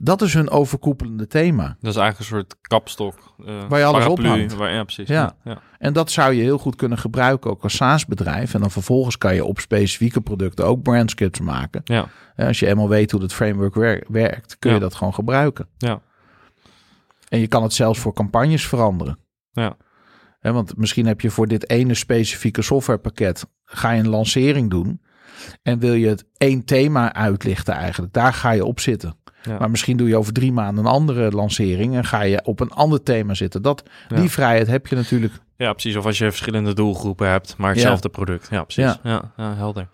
[0.00, 1.76] Dat is hun overkoepelende thema.
[1.80, 3.14] Dat is eigenlijk een soort kapstok.
[3.46, 4.54] eh, Waar je alles paraplu, ophangt.
[4.54, 5.08] Waar, ja, precies.
[5.08, 5.36] Ja.
[5.44, 5.58] ja.
[5.78, 8.54] En dat zou je heel goed kunnen gebruiken ook als SaaS-bedrijf.
[8.54, 11.80] En dan vervolgens kan je op specifieke producten ook brandscripts maken.
[11.84, 12.08] Ja.
[12.34, 15.68] En als je eenmaal weet hoe het framework wer- werkt, kun je dat gewoon gebruiken.
[15.78, 16.00] Ja.
[17.28, 19.18] En je kan het zelfs voor campagnes veranderen.
[19.52, 19.76] Ja.
[20.40, 25.00] Want misschien heb je voor dit ene specifieke softwarepakket, ga je een lancering doen.
[25.62, 28.12] En wil je het één thema uitlichten eigenlijk.
[28.12, 29.16] Daar ga je op zitten.
[29.42, 29.58] Ja.
[29.58, 31.94] Maar misschien doe je over drie maanden een andere lancering.
[31.94, 33.62] En ga je op een ander thema zitten.
[33.62, 35.32] Dat, Die vrijheid heb je natuurlijk.
[35.56, 35.96] Ja, precies.
[35.96, 38.48] Of als je verschillende doelgroepen hebt, maar hetzelfde product.
[38.50, 38.98] Ja, precies.
[39.02, 39.88] Ja, helder.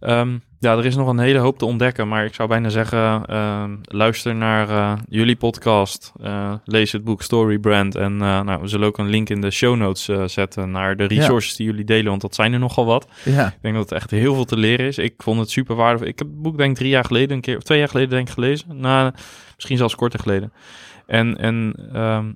[0.00, 3.24] Ehm, ja, er is nog een hele hoop te ontdekken, maar ik zou bijna zeggen,
[3.26, 8.60] ehm, luister naar eh, jullie podcast, eh, lees het boek Story Brand en eh, nou,
[8.60, 11.84] we zullen ook een link in de show notes zetten naar de resources die jullie
[11.84, 13.06] delen, want dat zijn er nogal wat.
[13.24, 14.98] Ja, Ik denk dat het echt heel veel te leren is.
[14.98, 16.08] Ik vond het super waardevol.
[16.08, 18.10] Ik heb het boek denk ik drie jaar geleden een keer, of twee jaar geleden
[18.10, 18.66] denk ik gelezen.
[18.80, 19.12] Nou,
[19.54, 20.52] misschien zelfs korter geleden.
[21.06, 22.32] En, en ehm,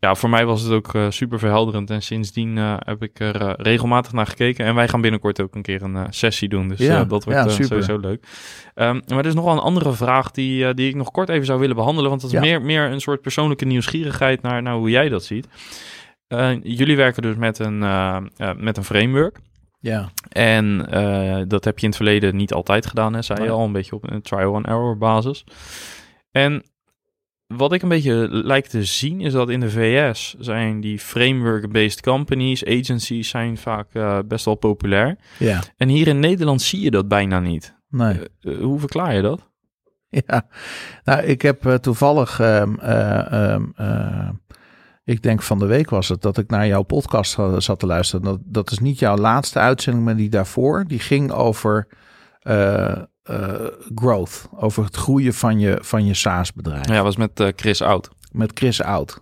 [0.00, 1.90] ja, voor mij was het ook eh, super verhelderend.
[1.90, 4.64] En sindsdien eh, heb ik er eh, regelmatig naar gekeken.
[4.64, 6.68] En wij gaan binnenkort ook een keer een sessie doen.
[6.68, 8.26] Dus Ja, dat wordt ja, sowieso leuk.
[8.74, 11.46] Ehm, maar er is nog wel een andere vraag die, die ik nog kort even
[11.46, 12.10] zou willen behandelen.
[12.10, 12.42] Want dat is Ja.
[12.42, 15.48] meer, meer een soort persoonlijke nieuwsgierigheid naar, naar hoe jij dat ziet.
[16.62, 17.78] Jullie werken dus met een,
[18.56, 19.38] met een framework.
[19.80, 20.08] ja.
[20.28, 20.78] En
[21.48, 23.96] dat heb je in het verleden niet altijd gedaan, hè, zei je al, een beetje
[23.96, 25.44] op een trial-and-error basis.
[26.30, 26.62] En
[27.56, 32.00] wat ik een beetje lijkt te zien, is dat in de VS zijn die framework-based
[32.02, 35.18] companies, agencies, zijn vaak eh, best wel populair.
[35.38, 35.62] ja.
[35.76, 37.76] En hier in Nederland zie je dat bijna niet.
[37.90, 38.14] Nee.
[38.40, 39.46] Eh, eh, hoe verklaar je dat?
[40.26, 40.46] Ja,
[41.04, 44.28] nou, ik heb toevallig, ehm, eh, ehm, eh,
[45.04, 48.24] ik denk van de week was het, dat ik naar jouw podcast zat te luisteren.
[48.24, 50.84] Dat, dat is niet jouw laatste uitzending, maar die daarvoor.
[50.86, 51.88] Die ging over
[53.28, 56.88] eh, growth, over het groeien van je, van je SaaS-bedrijf.
[56.88, 58.10] Ja, was met eh, Chris Oud.
[58.32, 59.20] Met Chris Oud.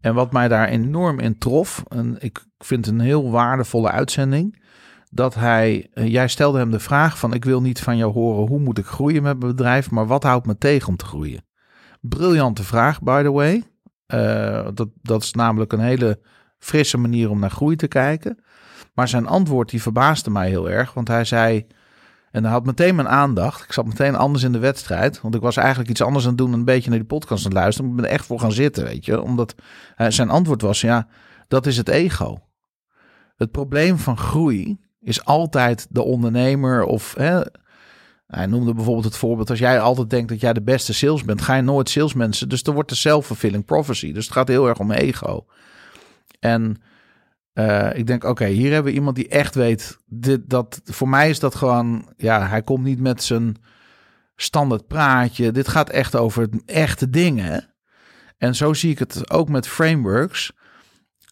[0.00, 4.62] En wat mij daar enorm in trof, en ik vind het een heel waardevolle uitzending,
[5.10, 8.48] dat hij, eh, jij stelde hem de vraag van, ik wil niet van jou horen
[8.48, 11.44] hoe moet ik groeien met mijn bedrijf, maar wat houdt me tegen om te groeien?
[12.00, 13.62] Briljante vraag, by the way.
[14.74, 16.20] Dat, dat is namelijk een hele
[16.58, 18.44] frisse manier om naar groei te kijken.
[18.94, 21.66] Maar zijn antwoord die verbaasde mij heel erg, want hij zei,
[22.34, 23.64] en hij had meteen mijn aandacht.
[23.64, 25.20] Ik zat meteen anders in de wedstrijd.
[25.20, 26.52] Want ik was eigenlijk iets anders aan het doen.
[26.52, 27.90] en Een beetje naar die podcast aan het luisteren.
[27.90, 29.22] Ik ben er echt voor gaan zitten, weet je.
[29.22, 29.54] Omdat
[29.96, 31.08] eh, zijn antwoord was, ja,
[31.48, 32.38] dat is het ego.
[33.36, 37.14] Het probleem van groei is altijd de ondernemer of...
[37.14, 37.40] Hè,
[38.26, 39.50] hij noemde bijvoorbeeld het voorbeeld...
[39.50, 41.42] als jij altijd denkt dat jij de beste sales bent...
[41.42, 42.48] ga je nooit salesmensen.
[42.48, 44.12] Dus er wordt de self-fulfilling prophecy.
[44.12, 45.46] Dus het gaat heel erg om ego.
[46.40, 46.82] En
[47.54, 49.98] eh, ik denk, oké, hier hebben we iemand die echt weet.
[50.06, 53.56] Dit, dat, voor mij is dat gewoon, ja, hij komt niet met zijn
[54.36, 55.52] standaard praatje.
[55.52, 57.74] Dit gaat echt over echte dingen.
[58.38, 60.52] En zo zie ik het ook met frameworks.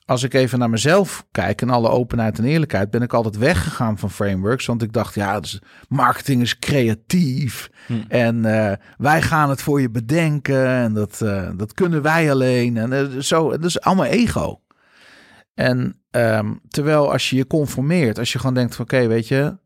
[0.05, 3.99] Als ik even naar mezelf kijk, in alle openheid en eerlijkheid, ben ik altijd weggegaan
[3.99, 4.67] van frameworks.
[4.67, 7.71] Want ik dacht, ja, dus marketing is creatief.
[7.87, 7.95] Hm.
[8.09, 10.67] En eh, wij gaan het voor je bedenken.
[10.67, 12.77] En dat, eh, dat kunnen wij alleen.
[12.77, 14.61] En zo, dat is allemaal ego.
[15.55, 19.59] En ehm, terwijl als je je conformeert, als je gewoon denkt van oké, weet je,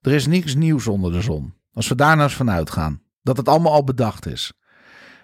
[0.00, 1.54] er is niks nieuws onder de zon.
[1.72, 4.52] Als we daar nou eens van uitgaan, dat het allemaal al bedacht is.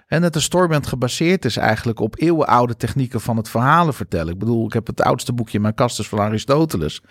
[0.07, 4.33] En dat de Storybrand gebaseerd is eigenlijk op eeuwenoude technieken van het verhalen vertellen.
[4.33, 7.03] Ik bedoel, ik heb het oudste boekje in mijn kast van Aristoteles.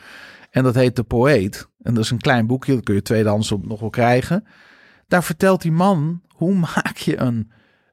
[0.50, 1.68] En dat heet De Poëet.
[1.82, 4.46] En dat is een klein boekje, dat kun je tweedehands nog wel krijgen.
[5.08, 7.52] Daar vertelt die man, hoe maak je een,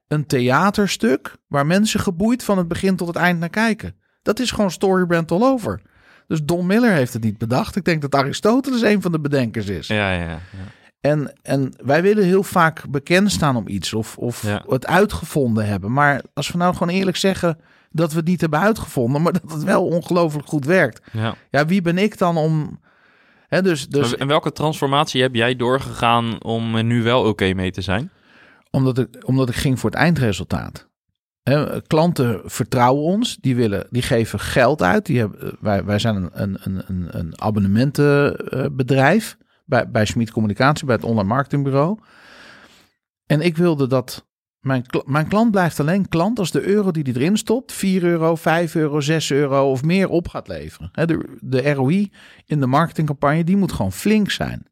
[0.08, 3.96] een theaterstuk waar mensen geboeid van het begin tot het eind naar kijken.
[4.26, 5.80] Dat is gewoon Storybrand all over.
[6.26, 7.76] Dus Don Miller heeft het niet bedacht.
[7.76, 9.86] Ik denk dat Aristoteles een van de bedenkers is.
[9.86, 10.38] Ja, ja, ja.
[11.00, 14.64] En, en wij willen heel vaak bekend staan om iets of, of Ja.
[14.68, 15.92] het uitgevonden hebben.
[15.92, 17.58] Maar als we nou gewoon eerlijk zeggen
[17.90, 21.00] dat we het niet hebben uitgevonden, maar dat het wel ongelooflijk goed werkt.
[21.12, 21.34] ja.
[21.50, 22.80] Ja, wie ben ik dan om.
[23.48, 27.70] Hè, dus, dus En welke transformatie heb jij doorgegaan om er nu wel oké mee
[27.70, 28.10] te zijn?
[28.70, 30.88] omdat, ik, omdat ik ging voor het eindresultaat.
[31.86, 35.06] Klanten vertrouwen ons, die, willen, die geven geld uit.
[35.06, 40.94] Die hebben, wij, wij zijn een, een, een, een- abonnementenbedrijf bij, bij Schmid Communicatie, bij
[40.94, 41.98] het online marketingbureau.
[43.26, 44.26] En ik wilde dat
[44.60, 48.34] mijn, mijn klant blijft alleen klant als de euro die hij erin stopt, 4 euro,
[48.34, 50.90] 5 euro, 6 euro of meer op gaat leveren.
[50.92, 52.12] De, de ROI
[52.46, 54.66] in de marketingcampagne, die moet gewoon flink zijn.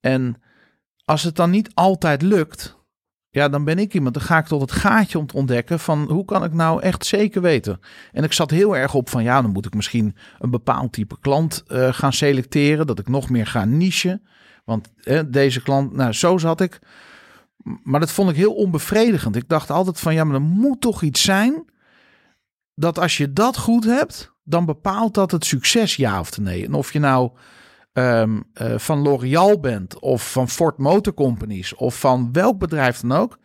[0.00, 0.40] En
[1.04, 2.75] als het dan niet altijd lukt,
[3.36, 6.10] ja, dan ben ik iemand, dan ga ik tot het gaatje om te ontdekken van
[6.10, 7.80] hoe kan ik nou echt zeker weten.
[8.12, 11.16] En ik zat heel erg op van ja, dan moet ik misschien een bepaald type
[11.20, 14.26] klant eh, gaan selecteren, dat ik nog meer ga nichen.
[14.64, 14.92] Want
[15.26, 16.78] deze klant, nou zo zat ik.
[17.82, 19.36] Maar dat vond ik heel onbevredigend.
[19.36, 21.64] Ik dacht altijd van ja, maar er moet toch iets zijn
[22.74, 26.64] dat als je dat goed hebt, dan bepaalt dat het succes ja of nee.
[26.64, 27.30] En of je nou
[27.96, 33.12] ehm, eh, van L'Oreal bent of van Ford Motor Companies of van welk bedrijf dan
[33.12, 33.38] ook.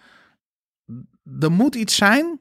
[1.39, 2.39] Er moet iets zijn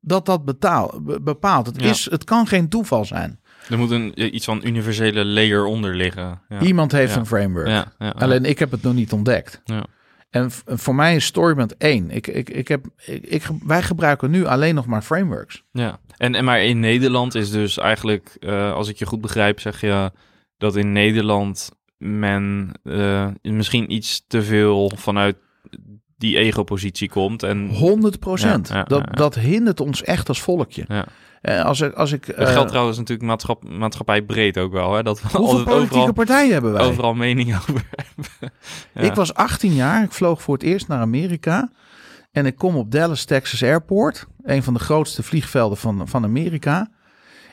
[0.00, 1.66] dat dat betaal, be- bepaalt.
[1.66, 1.88] Het, Ja.
[1.88, 3.40] is, het kan geen toeval zijn.
[3.70, 6.40] Er moet een, iets van universele layer onder liggen.
[6.48, 6.60] Ja.
[6.60, 7.18] Iemand heeft Ja.
[7.20, 7.86] een framework.
[7.98, 9.60] Alleen ik heb het nog niet ontdekt.
[9.64, 9.84] Ja.
[10.30, 12.10] En voor mij is Storybound één.
[12.10, 15.64] Ik, ik, ik heb, ik, ik, wij gebruiken nu alleen nog maar frameworks.
[15.72, 19.60] Ja, en, en maar in Nederland is dus eigenlijk, eh, als ik je goed begrijp,
[19.60, 20.12] zeg je
[20.58, 25.36] dat in Nederland men eh, misschien iets te veel vanuit
[26.16, 27.42] die ego-positie komt.
[27.42, 28.68] En 100 procent.
[28.68, 30.84] Ja, ja, dat, ja, dat hindert ons echt als volkje.
[30.88, 31.06] Ja.
[31.40, 34.94] Eh, als ik, als ik, dat eh, geldt trouwens natuurlijk maatschapp, maatschappij breed ook wel.
[34.94, 35.02] Hè?
[35.02, 36.86] Dat we hoeveel politieke overal, partijen hebben wij?
[36.86, 38.52] overal mening over hebben.
[38.94, 40.02] Ik was 18 jaar.
[40.02, 41.70] Ik vloog voor het eerst naar Amerika.
[42.30, 44.26] En ik kom op Dallas, Texas Airport.
[44.42, 46.90] Een van de grootste vliegvelden van, van Amerika.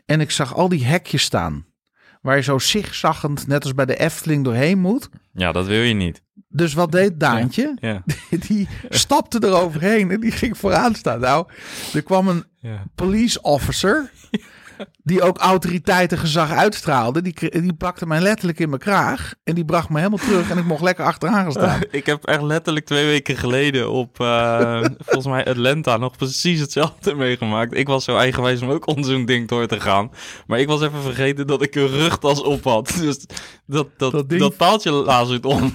[0.06, 1.66] En ik zag al die hekjes staan.
[2.26, 5.10] Waar je zo zigzaggend, net als bij de Efteling, doorheen moet.
[5.34, 6.22] Ja, dat wil je niet.
[6.48, 7.78] Dus wat deed Daantje?
[7.80, 8.04] Ja.
[8.48, 11.20] Die stapte eroverheen en die ging vooraan staan.
[11.20, 11.48] Nou,
[11.94, 12.84] er kwam een Ja.
[12.96, 14.12] police officer...
[15.04, 17.22] die ook autoriteitengezag uitstraalde.
[17.22, 19.34] Die, die pakte mij letterlijk in mijn kraag.
[19.44, 21.82] En die bracht me helemaal terug en ik mocht lekker achteraan gaan staan.
[21.92, 27.16] Ik heb echt letterlijk twee weken geleden op, eh, volgens mij Atlanta, nog precies hetzelfde
[27.26, 27.78] meegemaakt.
[27.78, 30.12] Ik was zo eigenwijs om ook onder zo'n ding door te gaan.
[30.48, 32.94] Maar ik was even vergeten dat ik een rugtas op had.
[33.00, 33.26] Dus
[33.66, 35.74] dat, dat, Dat dat, paaltje lazert om.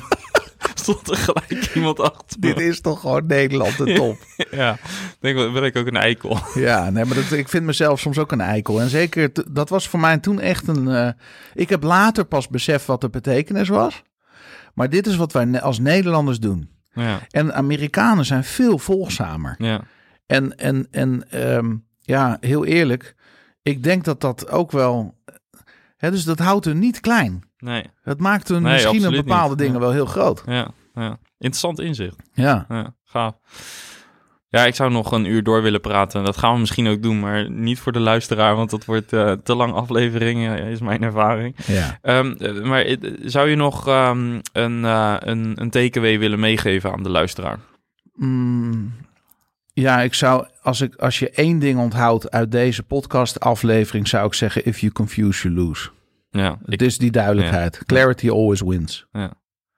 [0.74, 2.40] Stond er gelijk iemand achter.
[2.40, 4.16] Dit is toch gewoon Nederland de top.
[4.50, 4.78] Ja,
[5.20, 6.38] denk wel, ben ik ook een eikel.
[6.54, 8.80] Ja, nee, maar dat, ik vind mezelf soms ook een eikel.
[8.80, 10.88] En zeker, dat was voor mij toen echt een...
[10.88, 11.10] eh,
[11.54, 14.02] ik heb later pas beseft wat de betekenis was.
[14.74, 16.70] Maar dit is wat wij als Nederlanders doen.
[16.92, 19.54] Ja, En Amerikanen zijn veel volgzamer.
[19.58, 19.80] ja,
[20.26, 23.14] En, en, en ehm, ja, heel eerlijk,
[23.62, 25.18] ik denk dat dat ook wel...
[25.96, 27.42] Hè, dus dat houdt hun niet klein.
[27.60, 29.58] Nee, Het maakt hun Nee, misschien absoluut bepaalde niet.
[29.58, 29.80] dingen Ja.
[29.80, 30.42] wel heel groot.
[30.46, 31.18] ja, ja.
[31.38, 32.16] Interessant inzicht.
[32.32, 32.64] Ja.
[32.68, 33.34] Ja, gaaf.
[34.48, 36.24] Ja, ik zou nog een uur door willen praten.
[36.24, 39.32] Dat gaan we misschien ook doen, maar niet voor de luisteraar, want dat wordt eh,
[39.32, 41.56] te lang aflevering, eh, is mijn ervaring.
[41.66, 41.98] ja.
[42.02, 47.08] Ehm, eh, maar zou je nog ehm, een, een, een takeaway willen meegeven aan de
[47.10, 47.58] luisteraar?
[48.14, 48.92] Mm,
[49.72, 54.34] ja, ik zou, als, ik, als je één ding onthoudt uit deze podcast-aflevering, zou ik
[54.34, 55.88] zeggen: if you confuse, you lose.
[56.30, 57.82] Ja, ik, is die duidelijkheid.
[57.86, 59.06] Clarity always wins.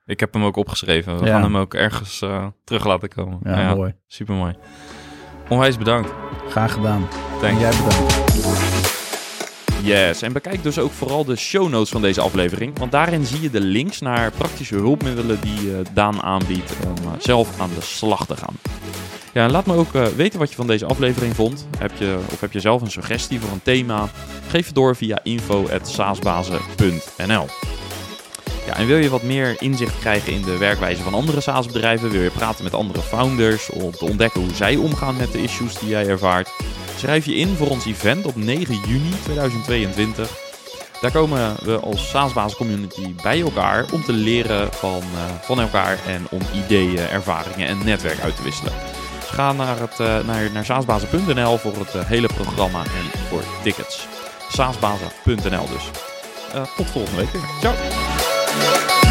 [0.07, 1.19] ik heb hem ook opgeschreven.
[1.19, 1.33] We Ja.
[1.33, 3.39] gaan hem ook ergens eh, terug laten komen.
[3.43, 3.95] Ja, mooi.
[4.07, 4.55] Super mooi.
[5.49, 6.13] Onwijs bedankt.
[6.49, 7.03] Graag gedaan.
[7.03, 7.61] En Thanks.
[7.61, 8.92] jij bedankt.
[9.83, 12.79] Yes, en bekijk dus ook vooral de show notes van deze aflevering.
[12.79, 17.11] Want daarin zie je de links naar praktische hulpmiddelen die eh, Daan aanbiedt om eh,
[17.19, 18.55] zelf aan de slag te gaan.
[19.33, 21.67] Ja, en laat me ook eh, weten wat je van deze aflevering vond.
[21.79, 24.09] Heb je, of heb je zelf een suggestie voor een thema?
[24.49, 27.47] Geef het door via info.saasbazen.nl
[28.67, 32.11] ja, en wil je wat meer inzicht krijgen in de werkwijze van andere SaaS-bedrijven?
[32.11, 35.79] Wil je praten met andere founders om te ontdekken hoe zij omgaan met de issues
[35.79, 36.51] die jij ervaart?
[36.97, 40.51] Schrijf je in voor ons event op 9 juni 2022.
[41.03, 45.99] Daar komen we als SaaS-basis community bij elkaar om te leren van, eh, van elkaar
[46.07, 48.73] en om ideeën, ervaringen en netwerk uit te wisselen.
[49.21, 54.07] Ga naar, het, eh, naar, naar saasbazen.nl voor het eh, hele programma en voor tickets.
[54.49, 55.91] saasbazen.nl dus.
[56.77, 57.43] Tot volgende week weer.
[57.61, 59.02] Ciao!